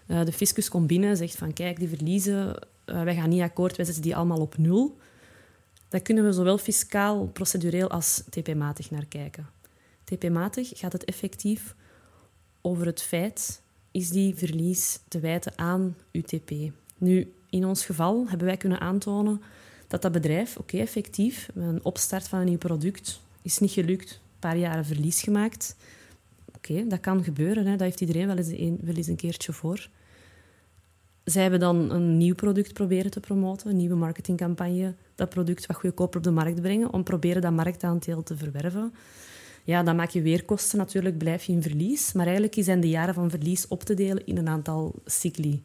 uh, 0.08 0.26
de 0.26 0.32
fiscus 0.32 0.70
komt 0.70 0.88
binnen 0.88 1.10
en 1.10 1.18
zegt 1.18 1.36
van 1.36 1.54
kijk, 1.54 1.80
die 1.80 1.88
verliezen, 1.88 2.56
uh, 2.86 3.04
wij 3.04 3.16
gaan 3.16 3.30
niet 3.30 3.42
akkoord, 3.42 3.76
wij 3.76 3.86
zetten 3.86 4.04
die 4.04 4.16
allemaal 4.16 4.40
op 4.42 4.58
nul. 4.58 4.98
Dan 5.90 6.02
kunnen 6.02 6.26
we 6.26 6.32
zowel 6.32 6.58
fiscaal, 6.58 7.28
procedureel 7.28 7.90
als 7.90 8.24
TP-matig 8.30 8.92
naar 8.92 9.06
kijken. 9.06 9.48
TP-matig 10.04 10.72
gaat 10.74 10.94
het 10.94 11.06
effectief 11.06 11.76
over 12.62 12.86
het 12.86 13.02
feit, 13.02 13.62
is 13.92 14.10
die 14.10 14.36
verlies 14.36 15.00
te 15.08 15.20
wijten 15.20 15.54
aan 15.56 15.96
UTP? 16.12 16.52
Nu, 16.98 17.34
in 17.50 17.66
ons 17.66 17.86
geval 17.86 18.26
hebben 18.28 18.48
wij 18.48 18.58
kunnen 18.58 18.80
aantonen 18.80 19.42
dat 19.90 20.02
dat 20.02 20.12
bedrijf, 20.12 20.58
oké, 20.58 20.78
effectief, 20.78 21.50
een 21.54 21.80
opstart 21.84 22.28
van 22.28 22.40
een 22.40 22.46
nieuw 22.46 22.58
product, 22.58 23.22
is 23.42 23.60
niet 23.60 23.72
gelukt. 23.72 24.12
Een 24.12 24.40
paar 24.40 24.58
jaren 24.58 24.86
verlies 24.86 25.22
gemaakt. 25.22 25.76
Oké, 26.56 26.88
dat 26.88 27.00
kan 27.00 27.24
gebeuren. 27.24 27.66
Hè. 27.66 27.72
Dat 27.72 27.80
heeft 27.80 28.02
iedereen 28.02 28.28
wel 28.28 28.38
eens, 28.38 28.48
een, 28.48 28.80
wel 28.82 28.96
eens 28.96 29.08
een 29.08 29.16
keertje 29.16 29.54
voor. 29.54 29.90
Zij 31.24 31.42
hebben 31.42 31.60
dan 31.60 31.92
een 31.92 32.18
nieuw 32.18 32.36
product 32.36 32.74
proberen 32.74 33.12
te 33.12 33.20
promoten, 33.20 33.70
een 33.70 33.78
nieuwe 33.78 33.96
marketingcampagne, 33.96 34.94
dat 35.16 35.30
product 35.30 35.66
wat 35.66 35.78
goedkoper 35.78 36.18
op 36.18 36.24
de 36.24 36.32
markt 36.32 36.62
brengen, 36.62 36.94
om 36.94 37.04
proberen 37.04 37.42
dat 37.42 37.52
marktaandeel 37.52 38.24
te 38.24 38.38
verwerven. 38.38 38.94
Ja, 39.64 39.84
dan 39.84 39.96
maak 39.96 40.10
je 40.10 40.22
weer 40.22 40.46
kosten 40.46 40.78
natuurlijk, 40.78 41.18
blijf 41.18 41.44
je 41.44 41.52
in 41.52 41.62
verlies. 41.62 42.14
Maar 42.14 42.26
eigenlijk 42.26 42.56
zijn 42.60 42.80
de 42.80 42.90
jaren 42.90 43.14
van 43.14 43.30
verlies 43.30 43.68
op 43.68 43.84
te 43.84 43.94
delen 43.94 44.26
in 44.26 44.38
een 44.38 44.48
aantal 44.48 44.94
cycli. 45.06 45.64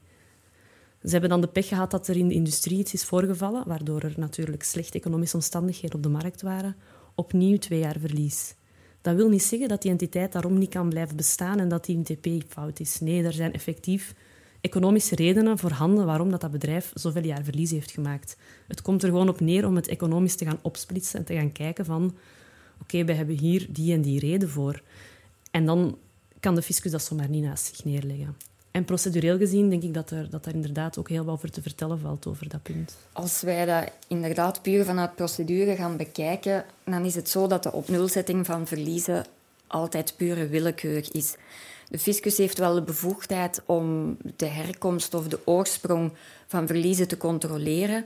Ze 1.05 1.11
hebben 1.11 1.31
dan 1.31 1.41
de 1.41 1.47
pech 1.47 1.69
gehad 1.69 1.91
dat 1.91 2.09
er 2.09 2.17
in 2.17 2.29
de 2.29 2.35
industrie 2.35 2.79
iets 2.79 2.93
is 2.93 3.05
voorgevallen, 3.05 3.63
waardoor 3.67 4.01
er 4.01 4.15
natuurlijk 4.17 4.63
slechte 4.63 4.99
economische 4.99 5.37
omstandigheden 5.37 5.97
op 5.97 6.03
de 6.03 6.09
markt 6.09 6.43
waren. 6.43 6.77
Opnieuw 7.15 7.59
twee 7.59 7.79
jaar 7.79 7.97
verlies. 7.99 8.55
Dat 9.01 9.17
wil 9.17 9.29
niet 9.29 9.43
zeggen 9.43 9.69
dat 9.69 9.83
die 9.83 9.91
entiteit 9.91 10.33
daarom 10.33 10.59
niet 10.59 10.71
kan 10.71 10.89
blijven 10.89 11.17
bestaan 11.17 11.59
en 11.59 11.69
dat 11.69 11.85
die 11.85 11.97
NTP 11.97 12.27
fout 12.49 12.81
is. 12.81 13.01
Nee, 13.01 13.25
er 13.25 13.33
zijn 13.33 13.53
effectief 13.53 14.15
economische 14.61 15.15
redenen 15.15 15.59
voorhanden 15.59 16.07
waarom 16.07 16.31
dat, 16.31 16.41
dat 16.41 16.51
bedrijf 16.51 16.91
zoveel 16.95 17.25
jaar 17.25 17.45
verlies 17.45 17.71
heeft 17.71 17.91
gemaakt. 17.91 18.37
Het 18.67 18.83
komt 18.83 19.03
er 19.03 19.09
gewoon 19.09 19.29
op 19.29 19.41
neer 19.41 19.67
om 19.67 19.77
het 19.77 19.89
economisch 19.89 20.37
te 20.37 20.45
gaan 20.45 20.59
opsplitsen 20.63 21.19
en 21.19 21.25
te 21.25 21.35
gaan 21.35 21.53
kijken 21.53 21.85
van 21.85 22.17
oké, 22.81 23.05
we 23.05 23.13
hebben 23.13 23.39
hier 23.39 23.67
die 23.71 23.93
en 23.93 24.03
die 24.03 24.21
reden 24.21 24.49
voor. 24.49 24.83
En 25.51 25.67
dan 25.67 25.99
kan 26.41 26.55
de 26.55 26.63
fiscus 26.63 26.91
dat 26.91 27.03
zomaar 27.03 27.29
niet 27.29 27.45
naast 27.45 27.65
zich 27.65 27.85
neerleggen. 27.85 28.37
En 28.75 28.85
procedureel 28.85 29.39
gezien 29.39 29.71
denk 29.71 29.83
ik 29.83 29.95
dat 29.95 30.11
er, 30.11 30.31
dat 30.31 30.47
er 30.47 30.55
inderdaad 30.55 30.99
ook 30.99 31.09
heel 31.09 31.25
wat 31.25 31.35
over 31.35 31.51
te 31.51 31.63
vertellen 31.63 31.99
valt 31.99 32.27
over 32.27 32.49
dat 32.49 32.63
punt. 32.63 32.97
Als 33.13 33.41
wij 33.41 33.65
dat 33.65 33.91
inderdaad 34.09 34.63
puur 34.63 34.85
vanuit 34.85 35.15
procedure 35.15 35.77
gaan 35.77 35.97
bekijken, 35.97 36.65
dan 36.85 37.05
is 37.05 37.15
het 37.15 37.29
zo 37.29 37.47
dat 37.47 37.63
de 37.63 37.73
opnulzetting 37.73 38.47
van 38.47 38.67
verliezen 38.67 39.27
altijd 39.67 40.15
pure 40.17 40.47
willekeur 40.47 41.09
is. 41.13 41.37
De 41.89 41.99
fiscus 41.99 42.37
heeft 42.37 42.59
wel 42.59 42.75
de 42.75 42.83
bevoegdheid 42.83 43.63
om 43.67 44.17
de 44.37 44.47
herkomst 44.47 45.15
of 45.15 45.29
de 45.29 45.39
oorsprong 45.45 46.13
van 46.47 46.67
verliezen 46.67 47.09
te 47.09 47.17
controleren. 47.17 48.05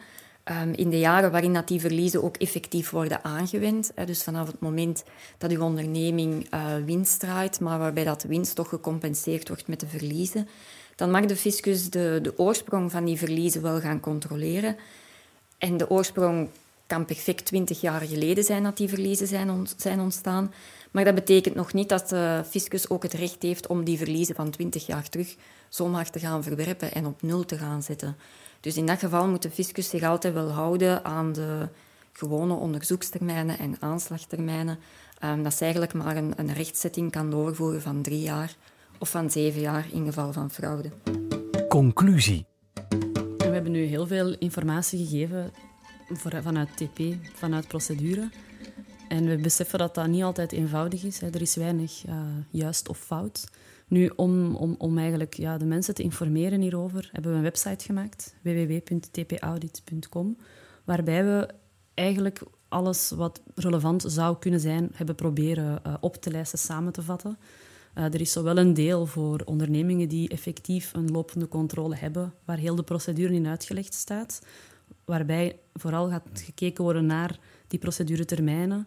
Um, 0.51 0.73
in 0.73 0.91
de 0.91 0.99
jaren 0.99 1.31
waarin 1.31 1.55
dat 1.55 1.69
die 1.69 1.81
verliezen 1.81 2.23
ook 2.23 2.37
effectief 2.37 2.91
worden 2.91 3.25
aangewend. 3.25 3.93
Hè, 3.95 4.05
dus 4.05 4.23
vanaf 4.23 4.47
het 4.47 4.61
moment 4.61 5.05
dat 5.39 5.51
uw 5.51 5.63
onderneming 5.63 6.55
uh, 6.55 6.61
winst 6.85 7.21
draait, 7.21 7.61
maar 7.61 7.79
waarbij 7.79 8.05
dat 8.05 8.23
winst 8.23 8.55
toch 8.55 8.69
gecompenseerd 8.69 9.49
wordt 9.49 9.69
met 9.69 9.81
de 9.81 9.87
verliezen, 9.87 10.49
dan 10.97 11.11
mag 11.11 11.25
de 11.25 11.37
fiscus 11.37 11.91
de, 11.91 12.19
de 12.23 12.39
oorsprong 12.39 12.91
van 12.91 13.05
die 13.05 13.19
verliezen 13.19 13.63
wel 13.63 13.81
gaan 13.81 14.01
controleren. 14.01 14.77
En 15.59 15.77
de 15.77 15.91
oorsprong 15.91 16.49
kan 16.87 17.05
perfect 17.05 17.45
twintig 17.45 17.81
jaar 17.81 18.01
geleden 18.01 18.45
zijn 18.45 18.63
dat 18.63 18.77
die 18.77 18.89
verliezen 18.89 19.27
zijn 19.77 20.01
ontstaan. 20.01 20.53
Maar 20.91 21.05
dat 21.05 21.15
betekent 21.15 21.55
nog 21.55 21.73
niet 21.73 21.89
dat 21.89 22.09
de 22.09 22.43
fiscus 22.49 22.91
ook 22.91 23.03
het 23.03 23.13
recht 23.13 23.43
heeft 23.43 23.67
om 23.67 23.85
die 23.85 23.99
verliezen 23.99 24.35
van 24.35 24.51
twintig 24.51 24.87
jaar 24.87 25.09
terug 25.09 25.37
zomaar 25.69 26.11
te 26.11 26.19
gaan 26.19 26.43
verwerpen 26.43 26.93
en 26.93 27.07
op 27.07 27.23
nul 27.23 27.45
te 27.45 27.59
gaan 27.59 27.83
zetten. 27.83 28.17
Dus 28.61 28.77
in 28.77 28.87
dat 28.87 28.99
geval 28.99 29.29
moet 29.29 29.43
de 29.43 29.51
fiscus 29.51 29.89
zich 29.89 30.03
altijd 30.03 30.35
wel 30.35 30.51
houden 30.51 31.05
aan 31.05 31.33
de 31.33 31.69
gewone 32.13 32.55
onderzoekstermijnen 32.55 33.59
en 33.59 33.77
aanslagtermijnen. 33.81 34.79
Um, 35.25 35.43
dat 35.43 35.55
ze 35.55 35.63
eigenlijk 35.63 35.95
maar 35.95 36.17
een, 36.17 36.33
een 36.37 36.53
rechtzetting 36.53 37.11
kan 37.11 37.31
doorvoeren 37.31 37.83
van 37.83 38.03
drie 38.03 38.21
jaar 38.21 38.57
of 38.99 39.11
van 39.11 39.31
zeven 39.31 39.61
jaar 39.61 39.87
in 39.93 40.05
geval 40.05 40.33
van 40.33 40.51
fraude. 40.51 40.91
Conclusie. 41.69 42.47
We 43.39 43.55
hebben 43.55 43.73
nu 43.73 43.85
heel 43.85 44.07
veel 44.07 44.37
informatie 44.39 45.07
gegeven 45.07 45.53
vanuit 46.43 46.69
TP, 46.77 47.01
vanuit 47.35 47.69
procedure. 47.69 48.31
En 49.09 49.27
we 49.27 49.37
beseffen 49.37 49.79
dat 49.79 49.95
dat 49.95 50.07
niet 50.07 50.23
altijd 50.23 50.53
eenvoudig 50.53 51.05
is. 51.05 51.23
Er 51.23 51.41
is 51.41 51.57
weinig 51.57 52.07
uh, 52.09 52.15
juist 52.51 52.89
of 52.89 52.99
fout. 52.99 53.49
Nu, 53.89 54.11
om, 54.17 54.55
om, 54.55 54.75
om 54.79 54.99
eigenlijk 54.99 55.35
ja, 55.35 55.59
de 55.59 55.65
mensen 55.65 55.95
te 55.95 56.03
informeren 56.03 56.61
hierover, 56.61 57.09
hebben 57.13 57.31
we 57.31 57.37
een 57.37 57.43
website 57.43 57.85
gemaakt, 57.85 58.37
www.tpaudit.com, 58.43 60.37
waarbij 60.85 61.25
we 61.25 61.49
eigenlijk 61.95 62.43
alles 62.69 63.11
wat 63.11 63.43
relevant 63.55 64.05
zou 64.07 64.39
kunnen 64.39 64.61
zijn, 64.61 64.91
hebben 64.93 65.15
proberen 65.15 65.81
uh, 65.87 65.95
op 66.01 66.17
te 66.17 66.31
lijsten, 66.31 66.59
samen 66.59 66.93
te 66.93 67.03
vatten. 67.03 67.39
Uh, 67.95 68.05
er 68.05 68.21
is 68.21 68.33
zowel 68.33 68.59
een 68.59 68.75
deel 68.75 69.07
voor 69.07 69.43
ondernemingen 69.45 70.09
die 70.09 70.29
effectief 70.29 70.93
een 70.95 71.11
lopende 71.11 71.49
controle 71.49 71.97
hebben, 71.97 72.35
waar 72.45 72.59
heel 72.59 72.75
de 72.75 72.83
procedure 72.83 73.35
in 73.35 73.47
uitgelegd 73.47 73.95
staat, 73.95 74.43
waarbij 75.05 75.59
vooral 75.75 76.09
gaat 76.09 76.29
gekeken 76.33 76.85
worden 76.85 77.07
naar 77.07 77.39
die 77.69 77.79
proceduretermijnen, 77.79 78.87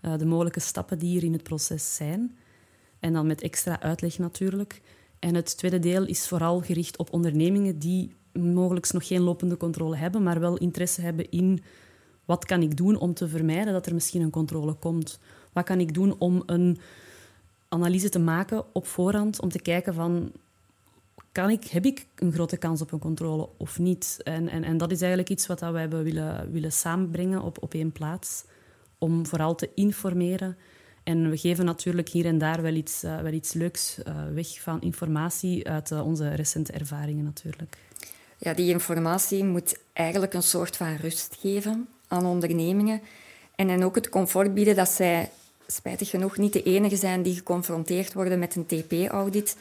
uh, 0.00 0.18
de 0.18 0.26
mogelijke 0.26 0.60
stappen 0.60 0.98
die 0.98 1.16
er 1.16 1.24
in 1.24 1.32
het 1.32 1.42
proces 1.42 1.94
zijn. 1.94 2.36
En 3.02 3.12
dan 3.12 3.26
met 3.26 3.42
extra 3.42 3.80
uitleg 3.80 4.18
natuurlijk. 4.18 4.80
En 5.18 5.34
het 5.34 5.56
tweede 5.56 5.78
deel 5.78 6.06
is 6.06 6.28
vooral 6.28 6.60
gericht 6.60 6.98
op 6.98 7.12
ondernemingen 7.12 7.78
die 7.78 8.14
mogelijk 8.32 8.92
nog 8.92 9.06
geen 9.06 9.20
lopende 9.20 9.56
controle 9.56 9.96
hebben, 9.96 10.22
maar 10.22 10.40
wel 10.40 10.56
interesse 10.56 11.00
hebben 11.00 11.30
in 11.30 11.62
wat 12.24 12.44
kan 12.44 12.62
ik 12.62 12.76
doen 12.76 12.96
om 12.96 13.14
te 13.14 13.28
vermijden 13.28 13.72
dat 13.72 13.86
er 13.86 13.94
misschien 13.94 14.22
een 14.22 14.30
controle 14.30 14.72
komt. 14.72 15.18
Wat 15.52 15.64
kan 15.64 15.80
ik 15.80 15.94
doen 15.94 16.14
om 16.18 16.42
een 16.46 16.78
analyse 17.68 18.08
te 18.08 18.18
maken 18.18 18.64
op 18.74 18.86
voorhand, 18.86 19.40
om 19.40 19.48
te 19.48 19.62
kijken 19.62 19.94
van 19.94 20.32
kan 21.32 21.50
ik, 21.50 21.64
heb 21.64 21.84
ik 21.84 22.06
een 22.14 22.32
grote 22.32 22.56
kans 22.56 22.80
op 22.80 22.92
een 22.92 22.98
controle 22.98 23.48
of 23.56 23.78
niet? 23.78 24.20
En, 24.24 24.48
en, 24.48 24.64
en 24.64 24.76
dat 24.76 24.90
is 24.90 25.00
eigenlijk 25.00 25.30
iets 25.30 25.46
wat 25.46 25.60
we 25.60 25.78
hebben 25.78 26.02
willen, 26.02 26.52
willen 26.52 26.72
samenbrengen 26.72 27.42
op, 27.42 27.62
op 27.62 27.74
één 27.74 27.92
plaats, 27.92 28.44
om 28.98 29.26
vooral 29.26 29.54
te 29.54 29.70
informeren 29.74 30.56
en 31.04 31.30
we 31.30 31.36
geven 31.36 31.64
natuurlijk 31.64 32.08
hier 32.08 32.26
en 32.26 32.38
daar 32.38 32.62
wel 32.62 32.74
iets, 32.74 33.04
uh, 33.04 33.20
wel 33.20 33.32
iets 33.32 33.52
leuks 33.52 33.98
uh, 34.08 34.14
weg 34.34 34.60
van 34.60 34.80
informatie 34.80 35.68
uit 35.68 35.90
uh, 35.90 36.06
onze 36.06 36.34
recente 36.34 36.72
ervaringen 36.72 37.24
natuurlijk. 37.24 37.76
Ja, 38.38 38.54
die 38.54 38.70
informatie 38.70 39.44
moet 39.44 39.78
eigenlijk 39.92 40.34
een 40.34 40.42
soort 40.42 40.76
van 40.76 40.96
rust 40.96 41.36
geven 41.40 41.88
aan 42.08 42.26
ondernemingen. 42.26 43.00
En 43.54 43.84
ook 43.84 43.94
het 43.94 44.08
comfort 44.08 44.54
bieden 44.54 44.76
dat 44.76 44.88
zij, 44.88 45.30
spijtig 45.66 46.10
genoeg, 46.10 46.36
niet 46.36 46.52
de 46.52 46.62
enige 46.62 46.96
zijn 46.96 47.22
die 47.22 47.34
geconfronteerd 47.34 48.12
worden 48.12 48.38
met 48.38 48.56
een 48.56 48.66
TP-audit. 48.66 49.56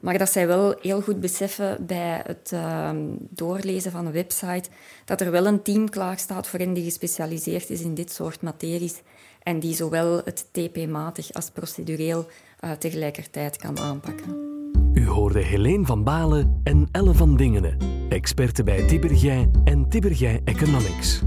Maar 0.00 0.18
dat 0.18 0.30
zij 0.30 0.46
wel 0.46 0.74
heel 0.80 1.00
goed 1.00 1.20
beseffen 1.20 1.86
bij 1.86 2.22
het 2.26 2.50
uh, 2.54 2.90
doorlezen 3.18 3.90
van 3.90 4.06
een 4.06 4.12
website 4.12 4.68
dat 5.04 5.20
er 5.20 5.30
wel 5.30 5.46
een 5.46 5.62
team 5.62 5.90
klaar 5.90 6.18
staat 6.18 6.48
voor 6.48 6.58
hen 6.58 6.72
die 6.72 6.84
gespecialiseerd 6.84 7.70
is 7.70 7.80
in 7.80 7.94
dit 7.94 8.12
soort 8.12 8.42
materies 8.42 9.02
en 9.44 9.60
die 9.60 9.74
zowel 9.74 10.20
het 10.24 10.48
TP-matig 10.52 11.32
als 11.32 11.50
procedureel 11.50 12.26
uh, 12.64 12.70
tegelijkertijd 12.70 13.56
kan 13.56 13.78
aanpakken. 13.78 14.52
U 14.92 15.06
hoorde 15.06 15.40
Helene 15.40 15.84
van 15.84 16.04
Balen 16.04 16.60
en 16.62 16.88
Elle 16.92 17.14
van 17.14 17.36
Dingenen, 17.36 17.76
experten 18.08 18.64
bij 18.64 18.86
Tibergij 18.86 19.50
en 19.64 19.88
Tibergij 19.88 20.40
Economics. 20.44 21.22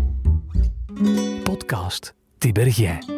Podcast 1.43 2.13
Tibergij. 2.37 3.16